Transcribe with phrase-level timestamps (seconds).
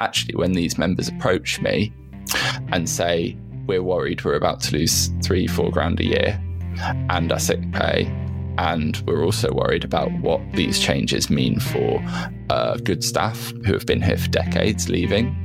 [0.00, 1.92] actually, when these members approach me
[2.72, 6.42] and say, we're worried we're about to lose three, four grand a year
[7.10, 8.06] and our sick pay.
[8.58, 12.02] And we're also worried about what these changes mean for
[12.50, 15.36] uh, good staff who have been here for decades leaving.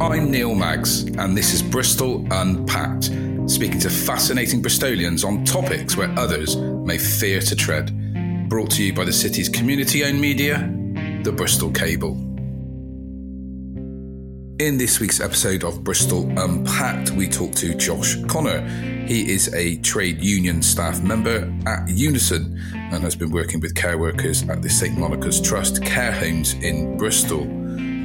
[0.00, 3.04] I'm Neil Maggs, and this is Bristol Unpacked,
[3.48, 7.97] speaking to fascinating Bristolians on topics where others may fear to tread.
[8.48, 10.56] Brought to you by the city's community owned media,
[11.22, 12.12] the Bristol Cable.
[14.58, 18.66] In this week's episode of Bristol Unpacked, we talk to Josh Connor.
[19.06, 23.98] He is a trade union staff member at Unison and has been working with care
[23.98, 27.44] workers at the St Monica's Trust care homes in Bristol.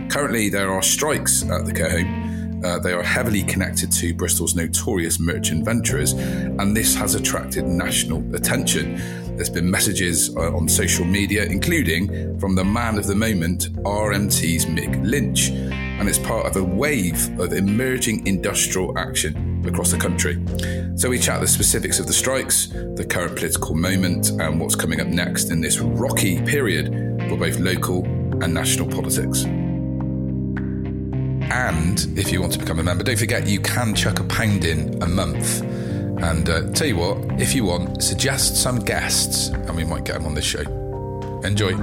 [0.09, 2.32] Currently, there are strikes at the care home.
[2.63, 8.23] Uh, they are heavily connected to Bristol's notorious merchant venturers, and this has attracted national
[8.35, 8.95] attention.
[9.35, 14.65] There's been messages uh, on social media, including from the man of the moment, RMT's
[14.67, 20.41] Mick Lynch, and it's part of a wave of emerging industrial action across the country.
[20.95, 25.01] So we chat the specifics of the strikes, the current political moment, and what's coming
[25.01, 26.87] up next in this rocky period
[27.27, 28.05] for both local
[28.43, 29.45] and national politics.
[31.53, 34.65] And if you want to become a member, don't forget you can chuck a pound
[34.65, 35.61] in a month.
[35.61, 40.15] And uh, tell you what, if you want, suggest some guests and we might get
[40.15, 40.61] them on this show.
[41.43, 41.73] Enjoy.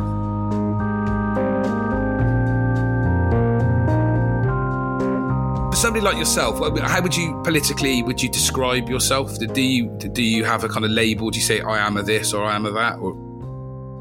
[5.71, 9.39] For somebody like yourself, how would you politically would you describe yourself?
[9.39, 11.31] Do you do you have a kind of label?
[11.31, 12.99] Do you say I am a this or I am a that?
[12.99, 13.15] Or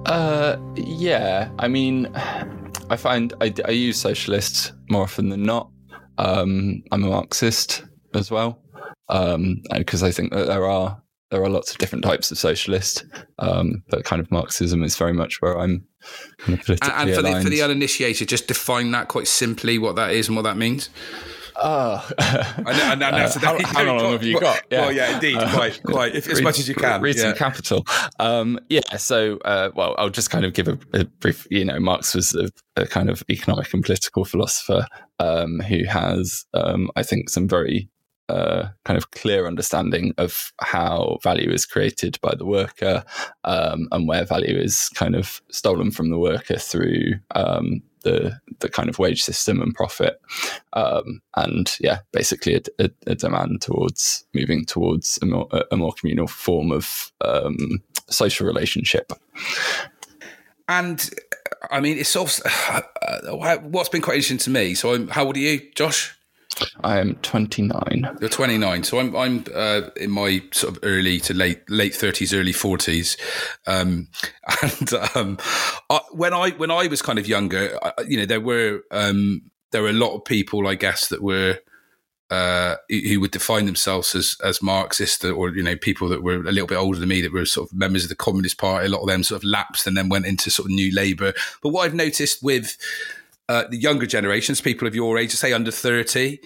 [0.07, 1.51] uh, yeah.
[1.59, 2.11] I mean,
[2.89, 5.69] I find I, I use socialist more often than not.
[6.17, 8.61] Um, I'm a Marxist as well
[9.07, 13.05] because um, I think that there are there are lots of different types of socialist,
[13.37, 15.85] um, but kind of Marxism is very much where I'm
[16.39, 19.77] kind of politically and, and for, the, for the uninitiated, just define that quite simply
[19.77, 20.89] what that is and what that means.
[21.61, 24.63] Oh, I know, I uh, how, how, long have you got?
[24.71, 24.81] Yeah.
[24.81, 27.01] Well, yeah, indeed, uh, quite, quite, if, read, as much as you can.
[27.01, 27.23] Read yeah.
[27.23, 27.85] some capital.
[28.19, 31.47] Um, yeah, so, uh, well, I'll just kind of give a, a brief.
[31.49, 34.87] You know, Marx was a, a, kind of economic and political philosopher
[35.19, 37.89] um, who has, um, I think, some very
[38.29, 43.03] uh, kind of clear understanding of how value is created by the worker
[43.43, 48.69] um, and where value is kind of stolen from the worker through um, the the
[48.69, 50.21] kind of wage system and profit,
[50.73, 55.93] um, and yeah, basically a, a, a, demand towards moving towards a more, a more
[55.93, 59.11] communal form of um, social relationship.
[60.67, 61.09] And
[61.71, 64.73] I mean, it's sort of uh, what's been quite interesting to me.
[64.75, 66.18] So, I'm, how old are you, Josh?
[66.83, 68.17] I am 29.
[68.19, 72.37] You're 29, so I'm I'm uh, in my sort of early to late late 30s,
[72.37, 73.17] early 40s,
[73.67, 74.07] um,
[74.61, 75.37] and um,
[75.89, 79.51] I, when I when I was kind of younger, I, you know, there were um,
[79.71, 81.59] there were a lot of people, I guess, that were
[82.29, 86.51] uh, who would define themselves as as Marxist, or you know, people that were a
[86.51, 88.85] little bit older than me that were sort of members of the Communist Party.
[88.85, 91.33] A lot of them sort of lapsed and then went into sort of New Labour.
[91.61, 92.77] But what I've noticed with
[93.49, 96.37] uh, the younger generations, people of your age, say under 30,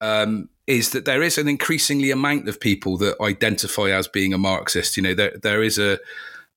[0.00, 4.38] um, is that there is an increasingly amount of people that identify as being a
[4.38, 4.96] Marxist.
[4.96, 5.98] You know, there there is a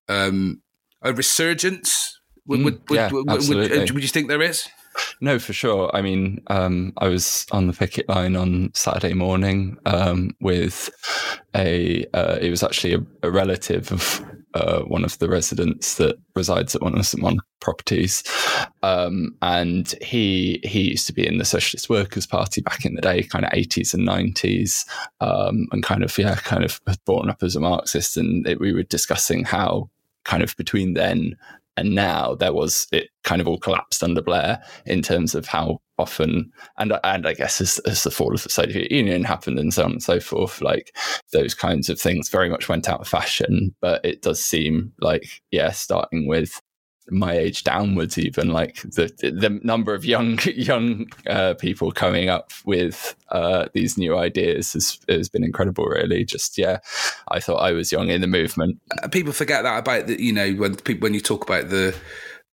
[0.08, 0.62] um,
[1.02, 2.18] a resurgence.
[2.48, 3.78] Would, mm, would, yeah, would, absolutely.
[3.78, 4.68] would, would, you think there is?
[5.22, 5.92] No, for sure.
[5.94, 10.90] I mean, um, I was on the picket line on Saturday morning um, with
[11.54, 12.06] a.
[12.14, 16.76] Uh, it was actually a, a relative of uh, one of the residents that resides
[16.76, 18.24] at one of the Mon properties,
[18.84, 23.02] um, and he he used to be in the Socialist Workers Party back in the
[23.02, 24.86] day, kind of eighties and nineties,
[25.22, 28.74] um, and kind of yeah, kind of born up as a Marxist, and it, we
[28.74, 29.90] were discussing how
[30.24, 31.36] kind of between then
[31.80, 35.80] and now there was it kind of all collapsed under Blair in terms of how
[35.98, 39.74] often and and I guess as, as the fall of the Soviet Union happened and
[39.74, 40.96] so on and so forth, like
[41.34, 43.76] those kinds of things very much went out of fashion.
[43.82, 46.62] But it does seem like yeah, starting with
[47.12, 52.52] my age downwards even like the the number of young young uh, people coming up
[52.66, 56.26] with uh, these new ideas has, has been incredible really.
[56.26, 56.80] Just yeah
[57.30, 58.80] i thought i was young in the movement.
[59.02, 61.96] Uh, people forget that about the you know when people when you talk about the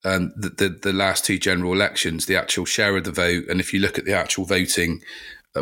[0.06, 3.60] um, the, the, the last two general elections, the actual share of the vote, and
[3.60, 5.02] if you look at the actual voting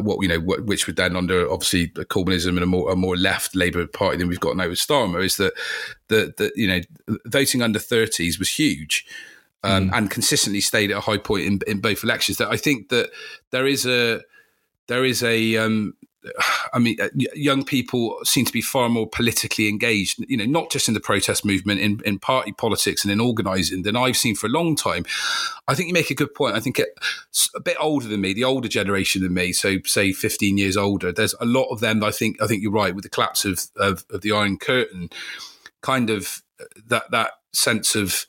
[0.01, 3.55] what you know, which would then under obviously Corbynism and a more a more left
[3.55, 5.53] Labour Party than we've got now with Starmer, is that
[6.07, 6.81] the the you know
[7.25, 9.05] voting under thirties was huge.
[9.65, 9.97] Um, mm.
[9.97, 12.37] And consistently stayed at a high point in, in both elections.
[12.37, 13.11] That I think that
[13.51, 14.21] there is a
[14.87, 15.93] there is a um,
[16.73, 20.71] I mean, uh, young people seem to be far more politically engaged, you know, not
[20.71, 24.35] just in the protest movement, in, in party politics and in organising than I've seen
[24.35, 25.05] for a long time.
[25.67, 26.55] I think you make a good point.
[26.55, 26.97] I think it,
[27.55, 31.11] a bit older than me, the older generation than me, so say 15 years older,
[31.11, 33.67] there's a lot of them, I think, I think you're right, with the collapse of,
[33.77, 35.09] of, of the Iron Curtain,
[35.81, 38.25] kind of uh, that, that sense of,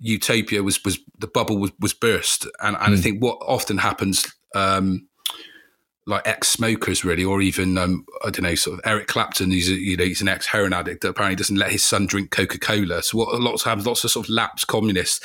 [0.00, 2.80] utopia was was the bubble was, was burst and, and mm.
[2.80, 3.02] I hmm.
[3.02, 5.07] think what often happens um,
[6.08, 9.50] like ex-smokers really, or even um, I don't know, sort of Eric Clapton.
[9.50, 12.30] He's a, you know he's an ex-heroin addict that apparently doesn't let his son drink
[12.30, 13.02] Coca-Cola.
[13.02, 15.20] So what a lot of times, lots of sort of lapsed communists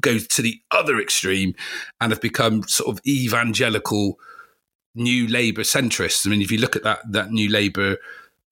[0.00, 1.54] go to the other extreme
[2.00, 4.18] and have become sort of evangelical
[4.94, 6.26] new Labour centrists.
[6.26, 7.98] I mean, if you look at that that new Labour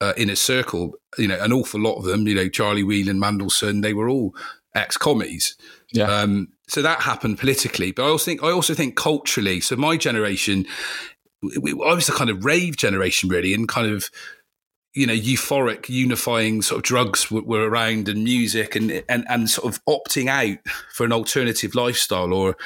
[0.00, 3.82] uh, inner circle, you know, an awful lot of them, you know, Charlie Whelan, Mandelson,
[3.82, 4.34] they were all
[4.74, 5.56] ex-commies.
[5.92, 6.04] Yeah.
[6.04, 9.60] Um, so that happened politically, but I also think I also think culturally.
[9.60, 10.66] So my generation
[11.56, 14.10] I was the kind of rave generation, really, and kind of
[14.94, 19.50] you know euphoric, unifying sort of drugs were, were around and music and and and
[19.50, 20.58] sort of opting out
[20.92, 22.56] for an alternative lifestyle or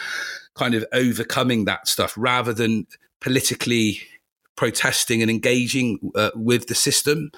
[0.54, 2.86] kind of overcoming that stuff rather than
[3.20, 4.00] politically
[4.56, 7.30] protesting and engaging uh, with the system.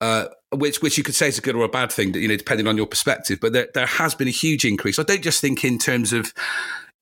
[0.00, 2.36] Uh, which which you could say is a good or a bad thing, you know,
[2.36, 3.38] depending on your perspective.
[3.40, 4.98] But there, there has been a huge increase.
[4.98, 6.32] I don't just think in terms of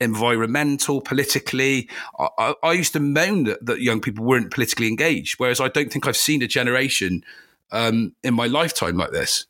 [0.00, 1.88] environmental, politically.
[2.18, 5.92] I, I used to moan that, that, young people weren't politically engaged, whereas I don't
[5.92, 7.24] think I've seen a generation
[7.72, 9.46] um, in my lifetime like this.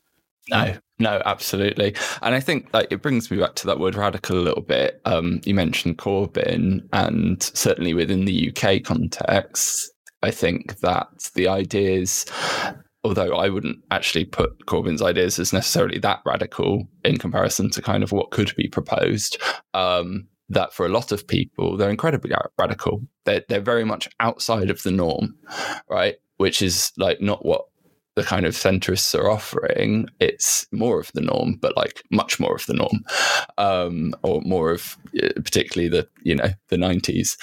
[0.49, 1.95] No, no, absolutely.
[2.21, 4.99] And I think like it brings me back to that word radical a little bit.
[5.05, 9.91] Um, you mentioned Corbyn, and certainly within the UK context,
[10.23, 12.25] I think that the ideas
[13.03, 18.03] although I wouldn't actually put Corbyn's ideas as necessarily that radical in comparison to kind
[18.03, 19.41] of what could be proposed.
[19.73, 23.01] Um, that for a lot of people, they're incredibly radical.
[23.25, 25.35] They're, they're very much outside of the norm,
[25.89, 26.15] right?
[26.37, 27.65] Which is like not what
[28.15, 30.07] the kind of centrists are offering.
[30.19, 33.05] It's more of the norm, but like much more of the norm,
[33.57, 37.37] um, or more of uh, particularly the you know the nineties,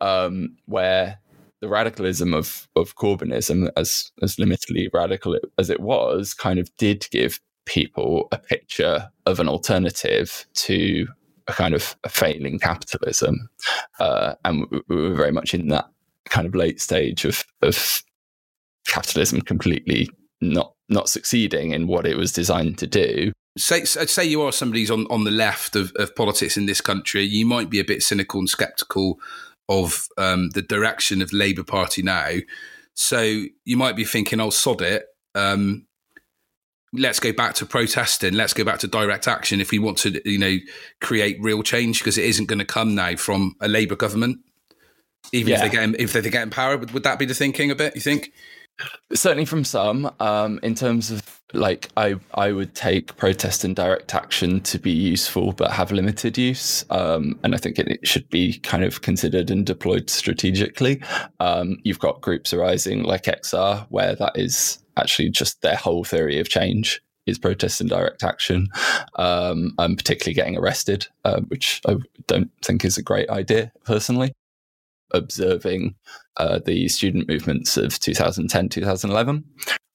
[0.00, 1.18] um, where
[1.60, 7.08] the radicalism of of Corbynism, as as limitedly radical as it was, kind of did
[7.10, 11.06] give people a picture of an alternative to
[11.48, 13.48] a kind of failing capitalism,
[13.98, 15.86] uh, and we were very much in that
[16.28, 18.02] kind of late stage of of
[18.86, 20.08] capitalism completely
[20.40, 23.32] not not succeeding in what it was designed to do.
[23.56, 26.80] Say, say you are somebody who's on, on the left of, of politics in this
[26.80, 29.18] country, you might be a bit cynical and skeptical
[29.68, 32.38] of um, the direction of Labour Party now.
[32.94, 35.86] So you might be thinking, "Oh, sod it." Um,
[36.92, 38.34] let's go back to protesting.
[38.34, 40.56] Let's go back to direct action if we want to, you know,
[41.00, 44.40] create real change because it isn't going to come now from a Labour government.
[45.32, 45.64] Even yeah.
[45.64, 47.74] if they get if they get in power, would, would that be the thinking a
[47.74, 47.94] bit?
[47.94, 48.32] You think?
[49.12, 50.10] Certainly from some.
[50.18, 54.90] Um, in terms of like, I I would take protest and direct action to be
[54.90, 56.84] useful, but have limited use.
[56.90, 61.00] Um, and I think it, it, should be kind of considered and deployed strategically.
[61.38, 66.38] Um, you've got groups arising like XR, where that is actually just their whole theory
[66.38, 68.68] of change is protest and direct action,
[69.16, 71.96] um, and particularly getting arrested, uh, which I
[72.26, 74.32] don't think is a great idea personally.
[75.14, 75.94] Observing
[76.38, 79.44] uh, the student movements of 2010, 2011,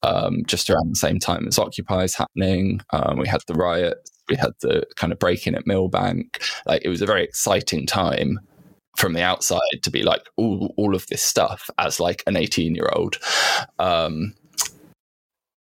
[0.04, 2.82] um, just around the same time as Occupy is happening.
[2.92, 6.42] Um, we had the riots, we had the kind of break in at Millbank.
[6.66, 8.40] Like it was a very exciting time
[8.96, 12.74] from the outside to be like all, all of this stuff as like an 18
[12.76, 13.18] year old
[13.80, 14.34] um,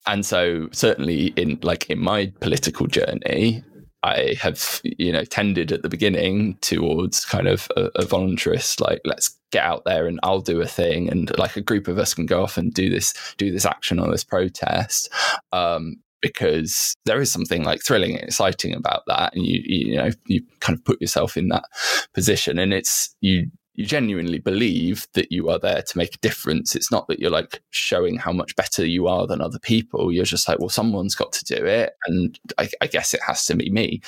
[0.07, 3.63] and so certainly in like in my political journey
[4.05, 9.01] I have, you know, tended at the beginning towards kind of a, a, voluntarist, like
[9.05, 12.13] let's get out there and I'll do a thing, and like a group of us
[12.13, 15.09] can go off and do this, do this action or this protest,
[15.53, 20.11] um, because there is something like thrilling and exciting about that, and you, you know,
[20.27, 21.65] you kind of put yourself in that
[22.13, 26.77] position, and it's you you genuinely believe that you are there to make a difference.
[26.77, 30.13] It's not that you're like showing how much better you are than other people.
[30.13, 31.95] You're just like, well, someone's got to do it.
[32.07, 34.03] And I, I guess it has to be me.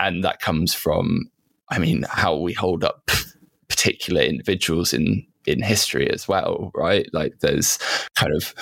[0.00, 1.30] And that comes from,
[1.68, 3.10] I mean, how we hold up
[3.68, 7.06] particular individuals in in history as well, right?
[7.12, 7.78] Like there's
[8.14, 8.54] kind of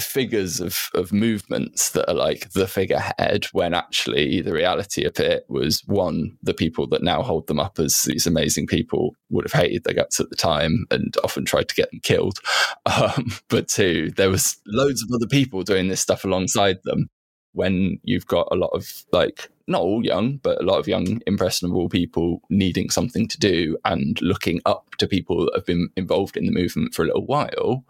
[0.00, 5.44] figures of, of movements that are like the figurehead when actually the reality of it
[5.48, 9.60] was one, the people that now hold them up as these amazing people would have
[9.60, 12.38] hated their guts at the time and often tried to get them killed.
[12.86, 17.08] Um, but two, there was loads of other people doing this stuff alongside them.
[17.52, 21.20] when you've got a lot of like not all young, but a lot of young,
[21.26, 26.36] impressionable people needing something to do and looking up to people that have been involved
[26.36, 27.84] in the movement for a little while,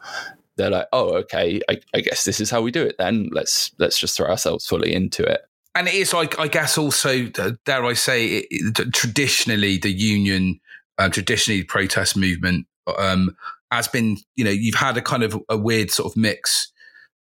[0.60, 2.96] they're like, oh, okay, I, I guess this is how we do it.
[2.98, 5.42] Then let's let's just throw ourselves fully into it.
[5.74, 10.60] And it is like I guess also dare I say it, it, traditionally the union,
[10.98, 12.66] uh, traditionally the protest movement
[12.98, 13.36] um,
[13.70, 16.72] has been you know you've had a kind of a weird sort of mix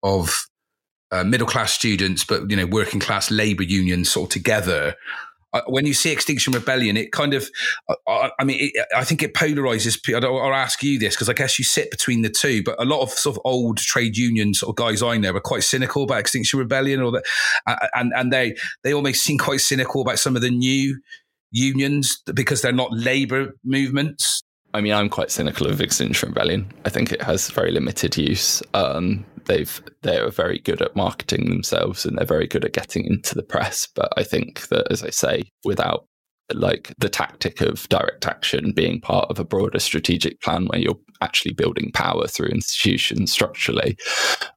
[0.04, 0.48] of
[1.12, 4.96] uh, middle class students, but you know, working class labor unions sort of together.
[5.68, 7.50] When you see Extinction Rebellion, it kind of,
[8.08, 9.98] I, I mean, it, I think it polarizes.
[10.14, 12.86] I'll, I'll ask you this because I guess you sit between the two, but a
[12.86, 16.04] lot of sort of old trade union sort of guys I know are quite cynical
[16.04, 20.36] about Extinction Rebellion, or that, and and they they almost seem quite cynical about some
[20.36, 21.00] of the new
[21.52, 24.44] unions because they're not labor movements.
[24.78, 26.72] I mean, I'm quite cynical of Extinction Rebellion.
[26.86, 28.62] I think it has very limited use.
[28.76, 33.34] Um, they've they're very good at marketing themselves and they're very good at getting into
[33.34, 33.88] the press.
[33.88, 36.06] But I think that, as I say, without
[36.54, 41.00] like the tactic of direct action being part of a broader strategic plan where you're
[41.22, 43.98] actually building power through institutions structurally,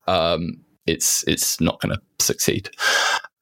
[0.07, 0.51] um,
[0.87, 2.69] it's it's not going to succeed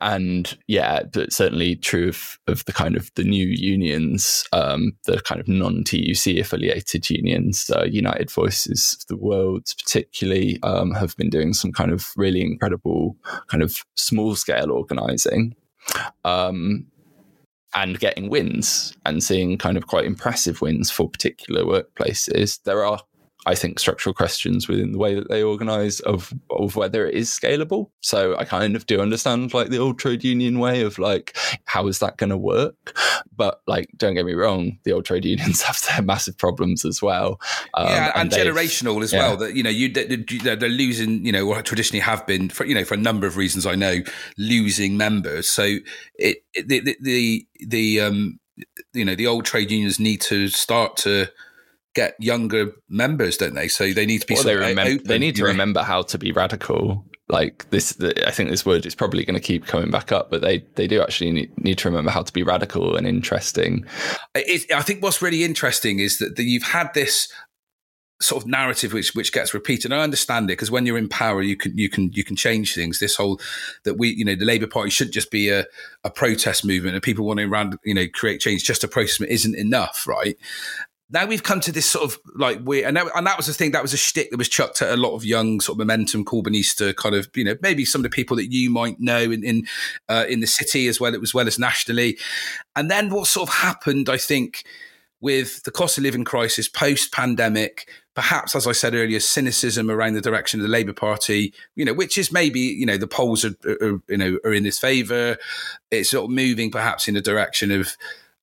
[0.01, 5.21] and yeah, but certainly true of, of the kind of the new unions, um, the
[5.23, 11.31] kind of non-TUC affiliated unions, uh, United Voices of the World, particularly, um, have been
[11.31, 13.17] doing some kind of really incredible
[13.49, 15.55] kind of small scale organizing.
[16.25, 16.87] Um,
[17.75, 22.63] and getting wins and seeing kind of quite impressive wins for particular workplaces.
[22.65, 23.01] There are
[23.47, 27.31] I think, structural questions within the way that they organize of of whether it is
[27.31, 27.91] scalable.
[28.01, 31.87] So I kind of do understand like the old trade union way of like how
[31.87, 32.99] is that going to work?
[33.35, 37.01] But like, don't get me wrong, the old trade unions have their massive problems as
[37.01, 37.41] well.
[37.75, 39.21] Um, yeah, and, and generational as yeah.
[39.21, 39.37] well.
[39.37, 41.25] That you know, you they're losing.
[41.25, 43.67] You know, what traditionally have been for you know for a number of reasons.
[43.67, 44.01] I know
[44.37, 45.49] losing members.
[45.49, 45.77] So
[46.15, 48.41] it, it the, the the the um
[48.93, 51.29] you know the old trade unions need to start to
[51.99, 53.67] get younger members, don't they?
[53.67, 54.35] So they need to be.
[54.35, 57.05] Well, they, uh, remember, open, they need to remember how to be radical.
[57.29, 60.31] Like this, the, I think this word is probably going to keep coming back up,
[60.31, 63.85] but they they do actually need, need to remember how to be radical and interesting.
[64.35, 67.29] It, I think what's really interesting is that, that you've had this
[68.21, 69.93] sort of narrative which which gets repeated.
[69.93, 72.37] And I understand it because when you're in power, you can you can you can
[72.37, 72.99] change things.
[72.99, 73.41] This whole
[73.85, 75.67] that we you know the Labour Party should just be a,
[76.05, 79.21] a protest movement and people want wanting around you know create change just a protest
[79.21, 80.37] isn't enough, right?
[81.11, 83.55] Now we've come to this sort of like we and that, and that was the
[83.55, 85.79] thing that was a shtick that was chucked at a lot of young sort of
[85.79, 89.23] momentum Corbynista kind of you know maybe some of the people that you might know
[89.23, 89.67] in in,
[90.09, 92.19] uh, in the city as well as well as nationally,
[92.77, 94.65] and then what sort of happened I think
[95.21, 97.89] with the cost of living crisis post pandemic.
[98.15, 101.95] Perhaps, as I said earlier, cynicism around the direction of the Labour Party, you know,
[101.95, 105.37] which is maybe, you know, the polls are, are you know, are in this favour.
[105.93, 107.97] It's sort of moving perhaps in the direction of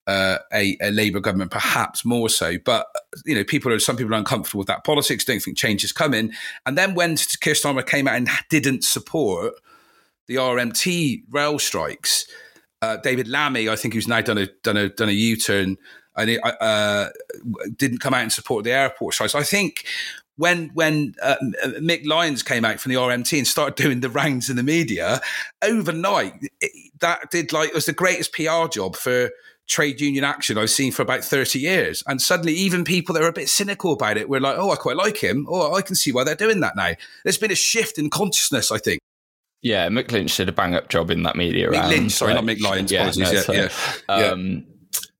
[0.07, 2.57] uh, a, a, Labour government, perhaps more so.
[2.63, 2.87] But
[3.25, 5.91] you know, people are some people are uncomfortable with that politics, don't think change is
[5.91, 6.31] coming.
[6.65, 9.55] And then when Keir Starmer came out and didn't support
[10.27, 12.27] the RMT rail strikes,
[12.81, 15.77] uh, David Lammy, I think who's now done a done a done a U turn,
[16.15, 17.09] and it, uh,
[17.75, 19.33] didn't come out and support the airport strikes.
[19.33, 19.85] I think
[20.37, 21.35] when when uh,
[21.79, 25.21] Mick Lyons came out from the RMT and started doing the rounds in the media
[25.63, 29.31] overnight, it, that did like it was the greatest PR job for
[29.67, 32.03] trade union action I've seen for about 30 years.
[32.07, 34.75] And suddenly, even people that are a bit cynical about it were like, oh, I
[34.75, 35.45] quite like him.
[35.49, 36.91] Oh, I can see why they're doing that now.
[37.23, 38.99] There's been a shift in consciousness, I think.
[39.61, 41.89] Yeah, Mick Lynch did a bang up job in that media Mick round.
[41.89, 42.91] Lynch, sorry, like, not Mick Lyons.
[42.91, 43.69] Yeah, no, yeah,
[44.09, 44.67] yeah, um.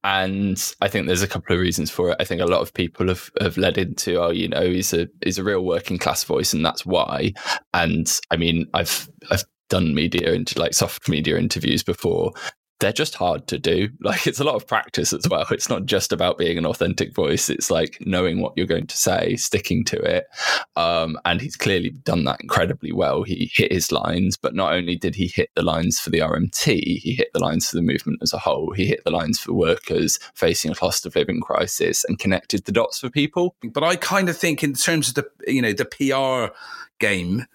[0.04, 2.18] And I think there's a couple of reasons for it.
[2.20, 5.08] I think a lot of people have, have led into, oh, you know, he's a
[5.24, 7.34] he's a real working class voice, and that's why.
[7.74, 12.34] And I mean, I've I've done media into like soft media interviews before
[12.80, 13.90] they're just hard to do.
[14.06, 15.48] Like it's a lot of practice as well.
[15.50, 17.50] It's not just about being an authentic voice.
[17.50, 20.28] It's like knowing what you're going to say, sticking to it.
[20.76, 23.24] Um, and he's clearly done that incredibly well.
[23.24, 27.00] He hit his lines, but not only did he hit the lines for the RMT,
[27.00, 28.74] he hit the lines for the movement as a whole.
[28.74, 32.72] He hit the lines for workers facing a cost of living crisis and connected the
[32.72, 33.56] dots for people.
[33.74, 36.54] But I kind of think in terms of the you know the PR
[37.00, 37.48] game,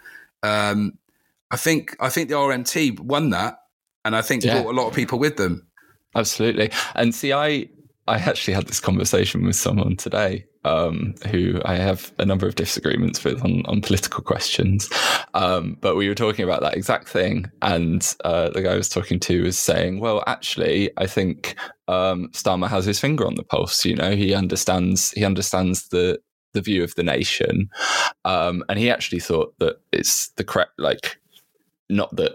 [0.43, 0.99] um,
[1.53, 3.60] I think I think the RMT won that
[4.05, 4.61] and I think yeah.
[4.61, 5.67] brought a lot of people with them.
[6.15, 6.71] Absolutely.
[6.95, 7.69] And see, I
[8.09, 12.57] I actually had this conversation with someone today um, who I have a number of
[12.57, 14.91] disagreements with on, on political questions.
[15.35, 17.51] Um, but we were talking about that exact thing.
[17.63, 21.55] And uh, the guy I was talking to was saying, well, actually, I think
[21.87, 23.85] um, Starmer has his finger on the pulse.
[23.85, 26.19] You know, he understands, he understands the,
[26.53, 27.71] the view of the nation.
[28.25, 31.20] Um, and he actually thought that it's the correct, like,
[31.91, 32.33] not that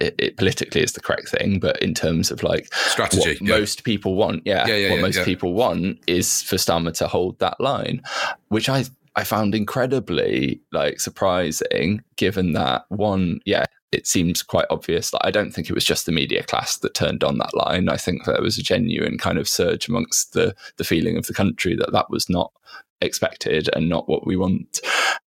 [0.00, 3.58] it, it, politically is the correct thing, but in terms of like strategy, yeah.
[3.58, 7.38] most people want, yeah, yeah, yeah what most people want is for Starmer to hold
[7.38, 8.02] that line,
[8.48, 8.84] which I
[9.16, 15.12] I found incredibly like surprising, given that one, yeah, it seems quite obvious.
[15.12, 17.88] Like, I don't think it was just the media class that turned on that line.
[17.88, 21.34] I think there was a genuine kind of surge amongst the the feeling of the
[21.34, 22.52] country that that was not
[23.00, 24.80] expected and not what we want.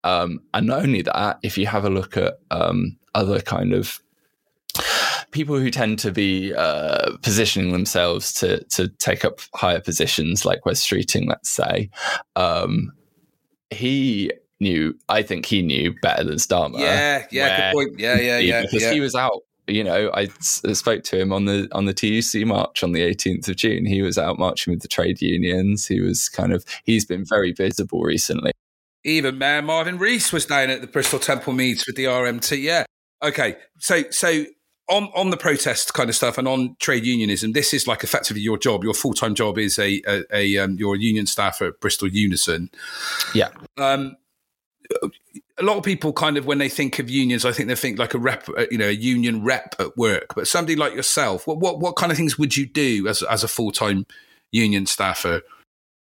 [0.03, 4.00] Um, and not only that, if you have a look at um, other kind of
[5.32, 10.65] people who tend to be uh, positioning themselves to to take up higher positions, like
[10.65, 11.89] Wes Streeting, let's say,
[12.36, 12.93] um,
[13.70, 14.98] he knew.
[15.10, 16.79] I think he knew better than Starmer.
[16.79, 18.00] Yeah, yeah, good point.
[18.00, 18.62] Yeah, yeah, yeah.
[18.62, 18.93] Because yeah.
[18.93, 22.84] he was out you know, I spoke to him on the on the TUC march
[22.84, 23.86] on the 18th of June.
[23.86, 25.88] He was out marching with the trade unions.
[25.88, 28.51] He was kind of he's been very visible recently.
[29.05, 32.62] Even Mayor Marvin Rees was down at the Bristol Temple Meads with the RMT.
[32.62, 32.86] Yeah.
[33.23, 33.55] Okay.
[33.79, 34.45] So so
[34.89, 38.41] on on the protest kind of stuff and on trade unionism, this is like effectively
[38.41, 38.83] your job.
[38.83, 42.69] Your full time job is a a, a um, your union staff at Bristol Unison.
[43.33, 43.49] Yeah.
[43.77, 44.17] Um,
[45.57, 47.99] a lot of people kind of when they think of unions, I think they think
[47.99, 50.33] like a rep, uh, you know, a union rep at work.
[50.35, 53.43] But somebody like yourself, what what what kind of things would you do as as
[53.43, 54.05] a full time
[54.51, 55.41] union staffer?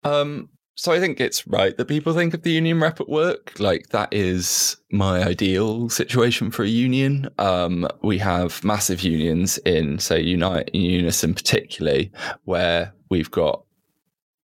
[0.03, 3.59] Um, so I think it's right that people think of the union rep at work.
[3.61, 7.29] Like that is my ideal situation for a union.
[7.39, 12.11] Um, we have massive unions in, say, Unite and Unison, particularly,
[12.45, 13.63] where we've got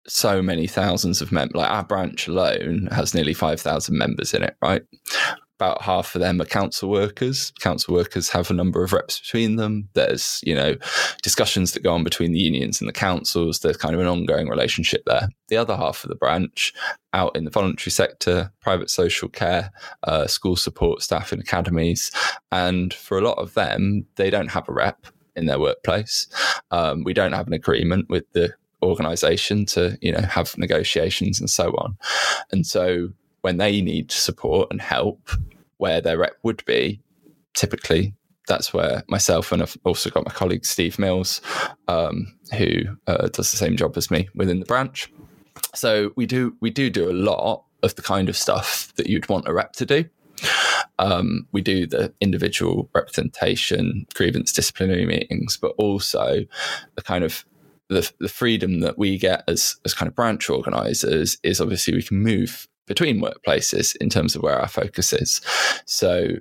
[0.08, 1.56] so many thousands of members.
[1.56, 4.84] Like our branch alone has nearly 5,000 members in it, right?
[5.58, 7.54] About half of them are council workers.
[7.62, 9.88] Council workers have a number of reps between them.
[9.94, 10.76] There's, you know,
[11.24, 13.60] discussions that go on between the unions and the councils.
[13.60, 15.30] There's kind of an ongoing relationship there.
[15.48, 16.74] The other half of the branch,
[17.14, 19.72] out in the voluntary sector, private social care,
[20.04, 22.12] uh, school support staff in academies.
[22.52, 25.08] And for a lot of them, they don't have a rep
[25.38, 26.28] in their workplace.
[26.72, 31.50] Um, we don't have an agreement with the organization to you know have negotiations and
[31.50, 31.98] so on
[32.52, 33.10] and so
[33.46, 35.30] when they need support and help
[35.78, 37.00] where their rep would be
[37.54, 38.12] typically
[38.48, 41.42] that's where myself and I've also got my colleague Steve Mills,
[41.88, 42.70] um, who
[43.06, 45.12] uh, does the same job as me within the branch.
[45.76, 49.30] So we do we do do a lot of the kind of stuff that you'd
[49.30, 50.06] want a rep to do.
[50.98, 56.46] Um, we do the individual representation, grievance disciplinary meetings, but also
[56.96, 57.46] the kind of
[57.90, 62.02] the, the freedom that we get as, as kind of branch organizers is obviously we
[62.02, 65.42] can move between workplaces in terms of where our focus is.
[65.86, 66.38] So,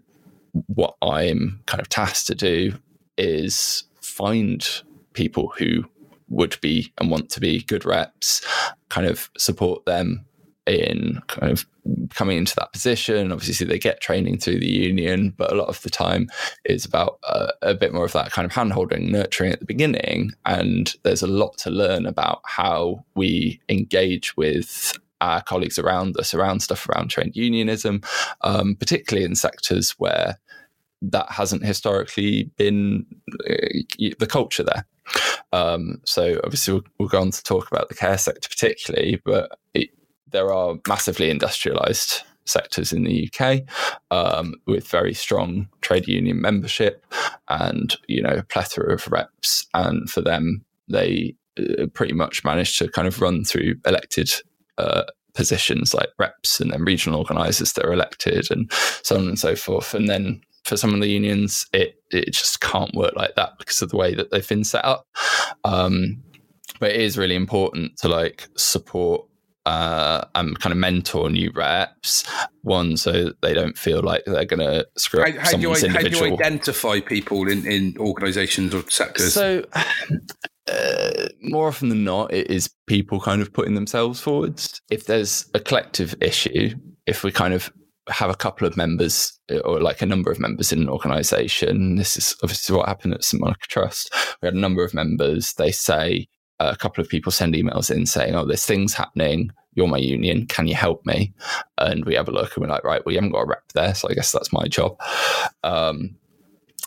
[0.66, 2.74] what I'm kind of tasked to do
[3.18, 4.66] is find
[5.14, 5.84] people who
[6.28, 8.40] would be and want to be good reps,
[8.88, 10.24] kind of support them
[10.66, 11.66] in kind of
[12.10, 13.30] coming into that position.
[13.30, 16.28] Obviously, they get training through the union, but a lot of the time
[16.64, 20.32] it's about uh, a bit more of that kind of handholding, nurturing at the beginning.
[20.46, 26.34] And there's a lot to learn about how we engage with our colleagues around us
[26.34, 28.02] around stuff around trade unionism,
[28.42, 30.38] um, particularly in sectors where
[31.02, 33.04] that hasn't historically been
[33.48, 34.86] uh, the culture there.
[35.52, 39.58] Um, so obviously we'll, we'll, go on to talk about the care sector particularly, but
[39.74, 39.90] it,
[40.30, 43.62] there are massively industrialized sectors in the UK
[44.10, 47.04] um, with very strong trade union membership
[47.48, 52.78] and you know a plethora of reps and for them they uh, pretty much managed
[52.78, 54.30] to kind of run through elected
[54.78, 55.02] uh,
[55.34, 58.70] positions like reps and then regional organizers that are elected and
[59.02, 62.60] so on and so forth and then for some of the unions it it just
[62.60, 65.06] can't work like that because of the way that they've been set up
[65.64, 66.22] um,
[66.78, 69.26] but it is really important to like support
[69.66, 72.24] uh, and kind of mentor new reps.
[72.62, 75.90] One, so they don't feel like they're going to screw up how, someone's do I,
[75.90, 76.30] individual.
[76.30, 79.32] How do you identify people in, in organisations or sectors?
[79.32, 79.64] So,
[80.70, 84.80] uh, more often than not, it is people kind of putting themselves forwards.
[84.90, 86.74] If there's a collective issue,
[87.06, 87.72] if we kind of
[88.08, 91.96] have a couple of members or like a number of members in an organization.
[91.96, 94.12] This is obviously what happened at St Monica Trust.
[94.42, 95.54] We had a number of members.
[95.54, 96.28] They say,
[96.60, 99.50] a couple of people send emails in saying, "Oh, there's things happening.
[99.74, 100.46] You're my union.
[100.46, 101.34] Can you help me?"
[101.78, 103.94] And we have a look, and we're like, "Right, well, haven't got a rep there,
[103.94, 104.96] so I guess that's my job."
[105.62, 106.16] Um,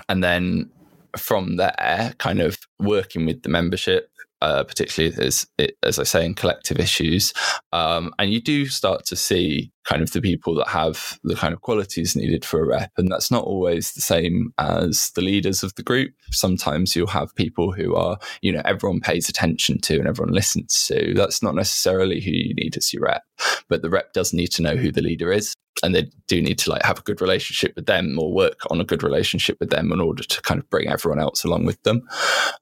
[0.07, 0.69] and then
[1.17, 4.09] from there, kind of working with the membership,
[4.41, 5.47] uh, particularly as
[5.83, 7.33] as I say in collective issues,
[7.73, 11.53] um, and you do start to see kind of the people that have the kind
[11.53, 15.63] of qualities needed for a rep, and that's not always the same as the leaders
[15.63, 16.13] of the group.
[16.31, 20.85] Sometimes you'll have people who are you know everyone pays attention to and everyone listens
[20.87, 21.13] to.
[21.15, 23.23] That's not necessarily who you need as your rep,
[23.69, 25.55] but the rep does need to know who the leader is.
[25.83, 28.81] And they do need to like have a good relationship with them or work on
[28.81, 31.81] a good relationship with them in order to kind of bring everyone else along with
[31.83, 32.07] them.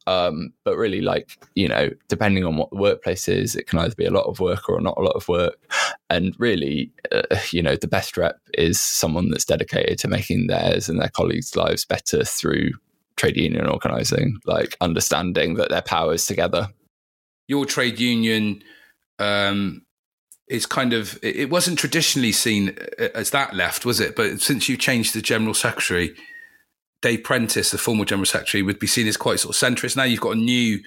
[0.07, 3.95] Um, but really, like you know, depending on what the workplace is, it can either
[3.95, 5.57] be a lot of work or not a lot of work.
[6.09, 10.89] And really, uh, you know, the best rep is someone that's dedicated to making theirs
[10.89, 12.71] and their colleagues' lives better through
[13.15, 16.67] trade union organizing, like understanding that their powers together.
[17.47, 18.61] Your trade union
[19.19, 19.84] um,
[20.47, 24.15] is kind of it wasn't traditionally seen uh, as that left, was it?
[24.15, 26.15] But since you changed the general secretary,
[27.01, 29.95] Dave Prentis, the former general secretary, would be seen as quite sort of centrist.
[29.95, 30.79] Now you've got a new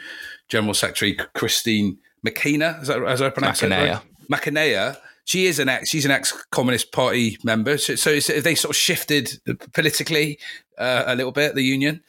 [0.48, 2.78] general secretary, Christine McKenna.
[2.80, 3.70] Is that as I pronounce it?
[3.70, 4.00] Right?
[4.28, 4.96] McKenna.
[5.24, 5.90] She is an ex.
[5.90, 7.76] She's an ex-communist party member.
[7.76, 9.30] So, so is, they sort of shifted
[9.74, 10.38] politically
[10.78, 12.02] uh, a little bit the union.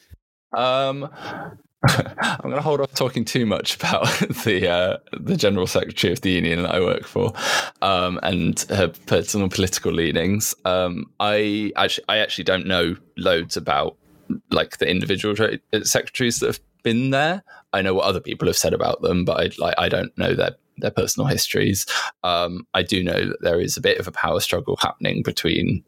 [0.56, 1.08] Um,
[1.88, 4.04] I'm going to hold off talking too much about
[4.44, 7.32] the uh, the general secretary of the union that I work for
[7.80, 10.54] um, and her personal political leanings.
[10.64, 13.96] Um, I actually I actually don't know loads about
[14.50, 15.34] like the individual
[15.82, 17.42] secretaries that have been there.
[17.72, 20.34] I know what other people have said about them, but I like I don't know
[20.34, 21.86] their their personal histories.
[22.24, 25.84] Um, I do know that there is a bit of a power struggle happening between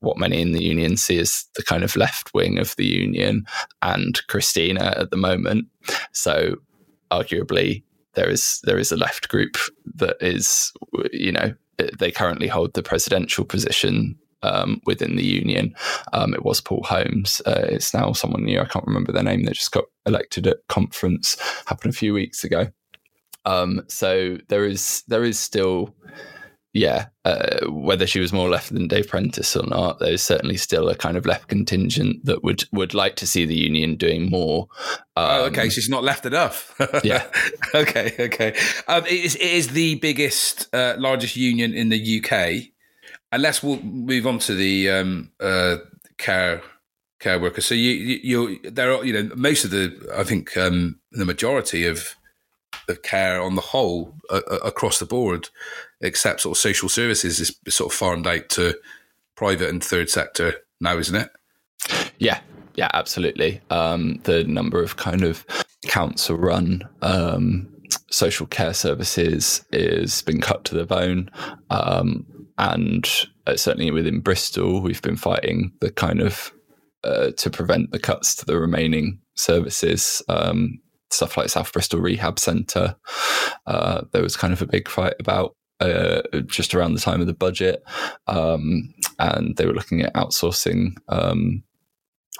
[0.00, 3.46] what many in the union see as the kind of left wing of the union
[3.82, 5.66] and Christina at the moment.
[6.12, 6.56] So
[7.10, 7.82] arguably
[8.14, 9.56] there is there is a left group
[9.94, 10.72] that is
[11.12, 11.54] you know
[11.98, 15.74] they currently hold the presidential position um, within the union.
[16.12, 17.42] Um, it was Paul Holmes.
[17.46, 18.60] Uh, it's now someone new.
[18.60, 19.44] I can't remember their name.
[19.44, 21.36] They just got elected at conference.
[21.66, 22.68] Happened a few weeks ago.
[23.44, 25.94] Um, so there is there is still
[26.72, 30.88] yeah, uh, whether she was more left than Dave Prentis or not, there's certainly still
[30.88, 34.68] a kind of left contingent that would would like to see the union doing more.
[35.16, 36.74] Um, oh, okay, she's not left enough.
[37.04, 37.26] yeah.
[37.74, 38.14] okay.
[38.20, 38.56] Okay.
[38.86, 42.70] Um, it, is, it is the biggest, uh, largest union in the UK.
[43.32, 45.78] Unless we'll move on to the um, uh,
[46.18, 46.62] care
[47.18, 47.66] care workers.
[47.66, 47.90] So you
[48.22, 52.14] you there are you know most of the I think um, the majority of
[52.88, 55.48] of care on the whole uh, across the board
[56.00, 58.74] except sort of social services is sort of farmed out to
[59.36, 61.30] private and third sector now, isn't it?
[62.18, 62.40] Yeah,
[62.74, 63.60] yeah, absolutely.
[63.70, 65.46] Um, the number of kind of
[65.86, 67.68] council run um,
[68.10, 71.30] social care services is been cut to the bone.
[71.70, 72.26] Um,
[72.58, 73.08] and
[73.46, 76.52] uh, certainly within Bristol, we've been fighting the kind of
[77.02, 80.22] uh, to prevent the cuts to the remaining services.
[80.28, 82.94] Um, stuff like South Bristol Rehab Centre.
[83.66, 87.26] Uh, there was kind of a big fight about uh, just around the time of
[87.26, 87.82] the budget,
[88.26, 91.62] um, and they were looking at outsourcing um,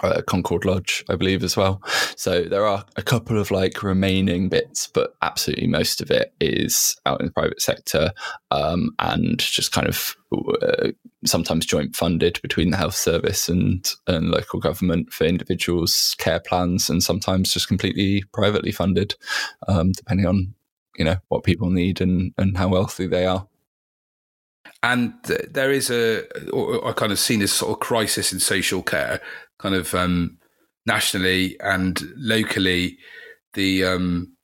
[0.03, 1.83] uh, Concord Lodge, I believe, as well.
[2.17, 6.97] So there are a couple of like remaining bits, but absolutely most of it is
[7.07, 8.13] out in the private sector
[8.51, 10.17] um, and just kind of
[10.63, 10.89] uh,
[11.27, 16.89] sometimes joint funded between the health service and and local government for individuals' care plans,
[16.89, 19.15] and sometimes just completely privately funded,
[19.69, 20.55] um, depending on
[20.97, 23.47] you know what people need and and how wealthy they are.
[24.83, 25.13] And
[25.51, 26.25] there is a,
[26.87, 29.21] I kind of seen this sort of crisis in social care,
[29.59, 30.39] kind of um,
[30.87, 32.99] nationally and locally.
[33.53, 34.37] The, um,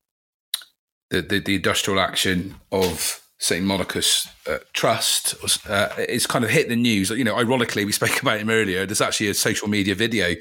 [1.10, 5.36] the, the the industrial action of St Monica's uh, Trust
[5.68, 7.10] uh, is kind of hit the news.
[7.10, 8.86] You know, ironically, we spoke about him earlier.
[8.86, 10.34] There's actually a social media video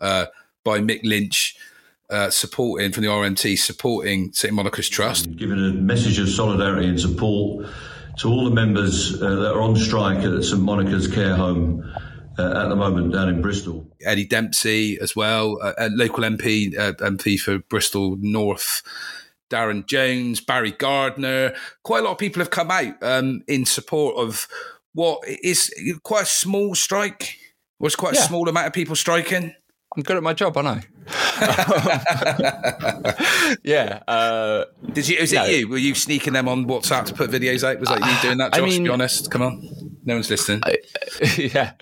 [0.00, 0.26] uh,
[0.64, 1.56] by Mick Lynch
[2.10, 7.00] uh, supporting from the RMT supporting St Monica's Trust, giving a message of solidarity and
[7.00, 7.66] support
[8.18, 11.84] to all the members uh, that are on strike at St Monica's care home.
[12.40, 16.78] Uh, at the moment, down in Bristol, Eddie Dempsey as well, uh, a local MP,
[16.78, 18.84] uh, MP for Bristol North,
[19.50, 21.56] Darren Jones, Barry Gardiner.
[21.82, 24.46] Quite a lot of people have come out um, in support of
[24.94, 27.38] what is quite a small strike.
[27.80, 29.52] Was quite a small amount of people striking.
[29.96, 30.84] I'm good at my job, aren't I?
[33.62, 34.02] yeah.
[34.06, 35.20] Uh, Did you?
[35.20, 35.44] Was no.
[35.44, 35.68] it you?
[35.68, 37.80] Were you sneaking them on WhatsApp to put videos out?
[37.80, 38.62] Was that you doing that, Josh?
[38.62, 39.30] I mean, be honest.
[39.30, 39.98] Come on.
[40.04, 40.60] No one's listening.
[40.64, 40.78] I,
[41.36, 41.72] yeah.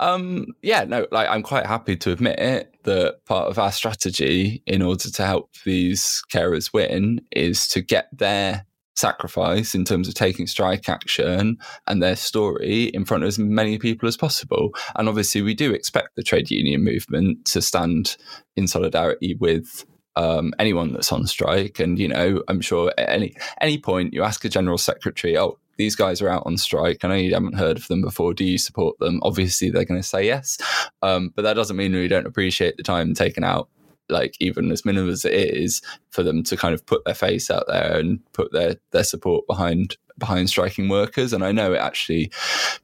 [0.00, 0.84] Um, yeah.
[0.84, 1.06] No.
[1.10, 5.26] Like, I'm quite happy to admit it that part of our strategy in order to
[5.26, 8.64] help these carers win is to get their
[8.96, 13.78] sacrifice in terms of taking strike action and their story in front of as many
[13.78, 14.74] people as possible.
[14.96, 18.16] And obviously, we do expect the trade union movement to stand
[18.56, 19.84] in solidarity with.
[20.18, 24.22] Um, anyone that's on strike, and you know, I'm sure at any any point you
[24.22, 27.04] ask a general secretary, "Oh, these guys are out on strike.
[27.04, 28.34] I know you haven't heard of them before.
[28.34, 29.20] Do you support them?
[29.22, 30.58] Obviously, they're going to say yes.
[31.02, 33.68] Um, but that doesn't mean we don't appreciate the time taken out
[34.08, 37.50] like even as minimal as it is, for them to kind of put their face
[37.50, 41.32] out there and put their their support behind behind striking workers.
[41.32, 42.30] And I know it actually,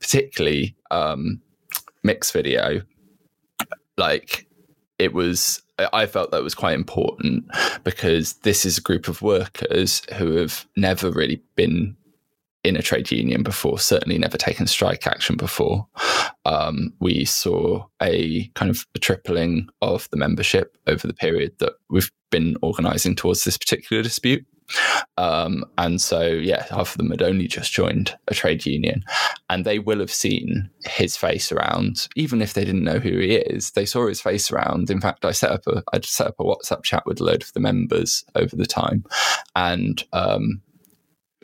[0.00, 1.40] particularly um,
[2.02, 2.82] Mick's video,
[3.96, 4.46] like
[4.98, 7.44] it was I felt that was quite important
[7.82, 11.96] because this is a group of workers who have never really been
[12.64, 15.86] in a trade union before, certainly never taken strike action before.
[16.44, 21.72] Um, we saw a kind of a tripling of the membership over the period that
[21.90, 24.46] we've been organising towards this particular dispute.
[25.18, 29.02] Um, and so, yeah, half of them had only just joined a trade union,
[29.50, 33.34] and they will have seen his face around, even if they didn't know who he
[33.34, 33.72] is.
[33.72, 34.88] They saw his face around.
[34.88, 37.42] In fact, I set up a I set up a WhatsApp chat with a load
[37.42, 39.04] of the members over the time,
[39.54, 40.62] and um,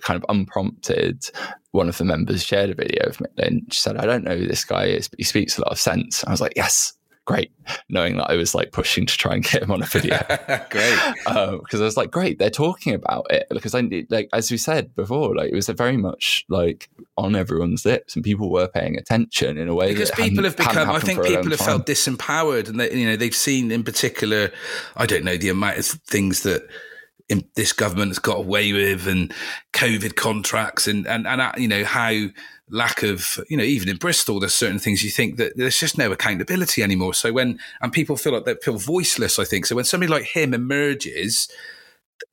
[0.02, 1.24] kind of unprompted,
[1.72, 4.36] one of the members shared a video of me and she said, I don't know
[4.36, 6.24] who this guy is, but he speaks a lot of sense.
[6.24, 6.94] I was like, yes,
[7.28, 7.52] great.
[7.90, 10.16] Knowing that I was like pushing to try and get him on a video.
[10.70, 10.98] great.
[11.24, 13.46] Because um, I was like, great, they're talking about it.
[13.50, 17.84] Because I, like, as we said before, like it was very much like on everyone's
[17.84, 21.22] lips and people were paying attention in a way because people have become, I think
[21.22, 21.66] people have time.
[21.66, 24.50] felt disempowered and they, you know, they've seen in particular,
[24.96, 26.66] I don't know, the amount of things that,
[27.54, 29.32] this government has got away with and
[29.72, 32.26] COVID contracts and, and, and, uh, you know, how
[32.70, 35.98] lack of, you know, even in Bristol, there's certain things you think that there's just
[35.98, 37.14] no accountability anymore.
[37.14, 39.66] So when, and people feel like they feel voiceless, I think.
[39.66, 41.48] So when somebody like him emerges,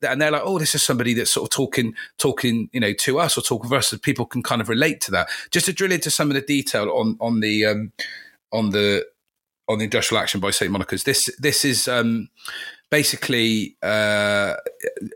[0.02, 3.20] and they're like, oh, this is somebody that's sort of talking, talking, you know, to
[3.20, 5.30] us or talking with us, and people can kind of relate to that.
[5.52, 7.92] Just to drill into some of the detail on on the um,
[8.52, 9.06] on the
[9.68, 11.04] on the industrial action by St Monica's.
[11.04, 12.30] This this is um,
[12.96, 14.54] basically uh,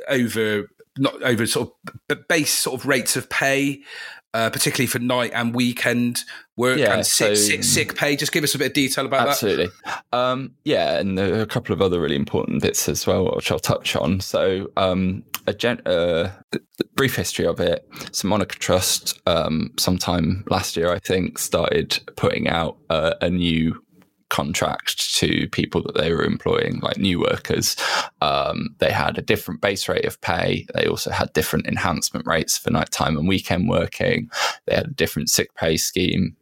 [0.09, 1.71] over not over sort
[2.09, 3.81] of base sort of rates of pay.
[4.31, 6.19] Uh, particularly for night and weekend
[6.55, 8.15] work yeah, and sick, so, sick, sick pay.
[8.15, 9.65] Just give us a bit of detail about absolutely.
[9.65, 10.03] that.
[10.13, 10.43] Absolutely.
[10.43, 13.51] Um, yeah, and there are a couple of other really important bits as well, which
[13.51, 14.19] I'll touch on.
[14.19, 16.29] So, um, a gen- uh,
[16.95, 17.89] brief history of it.
[18.11, 23.83] So, Monica Trust, um, sometime last year, I think, started putting out uh, a new
[24.29, 27.75] contract to people that they were employing, like new workers.
[28.21, 30.65] Um, they had a different base rate of pay.
[30.73, 34.29] They also had different enhancement rates for nighttime and weekend working.
[34.65, 36.35] They had a different sick pay scheme.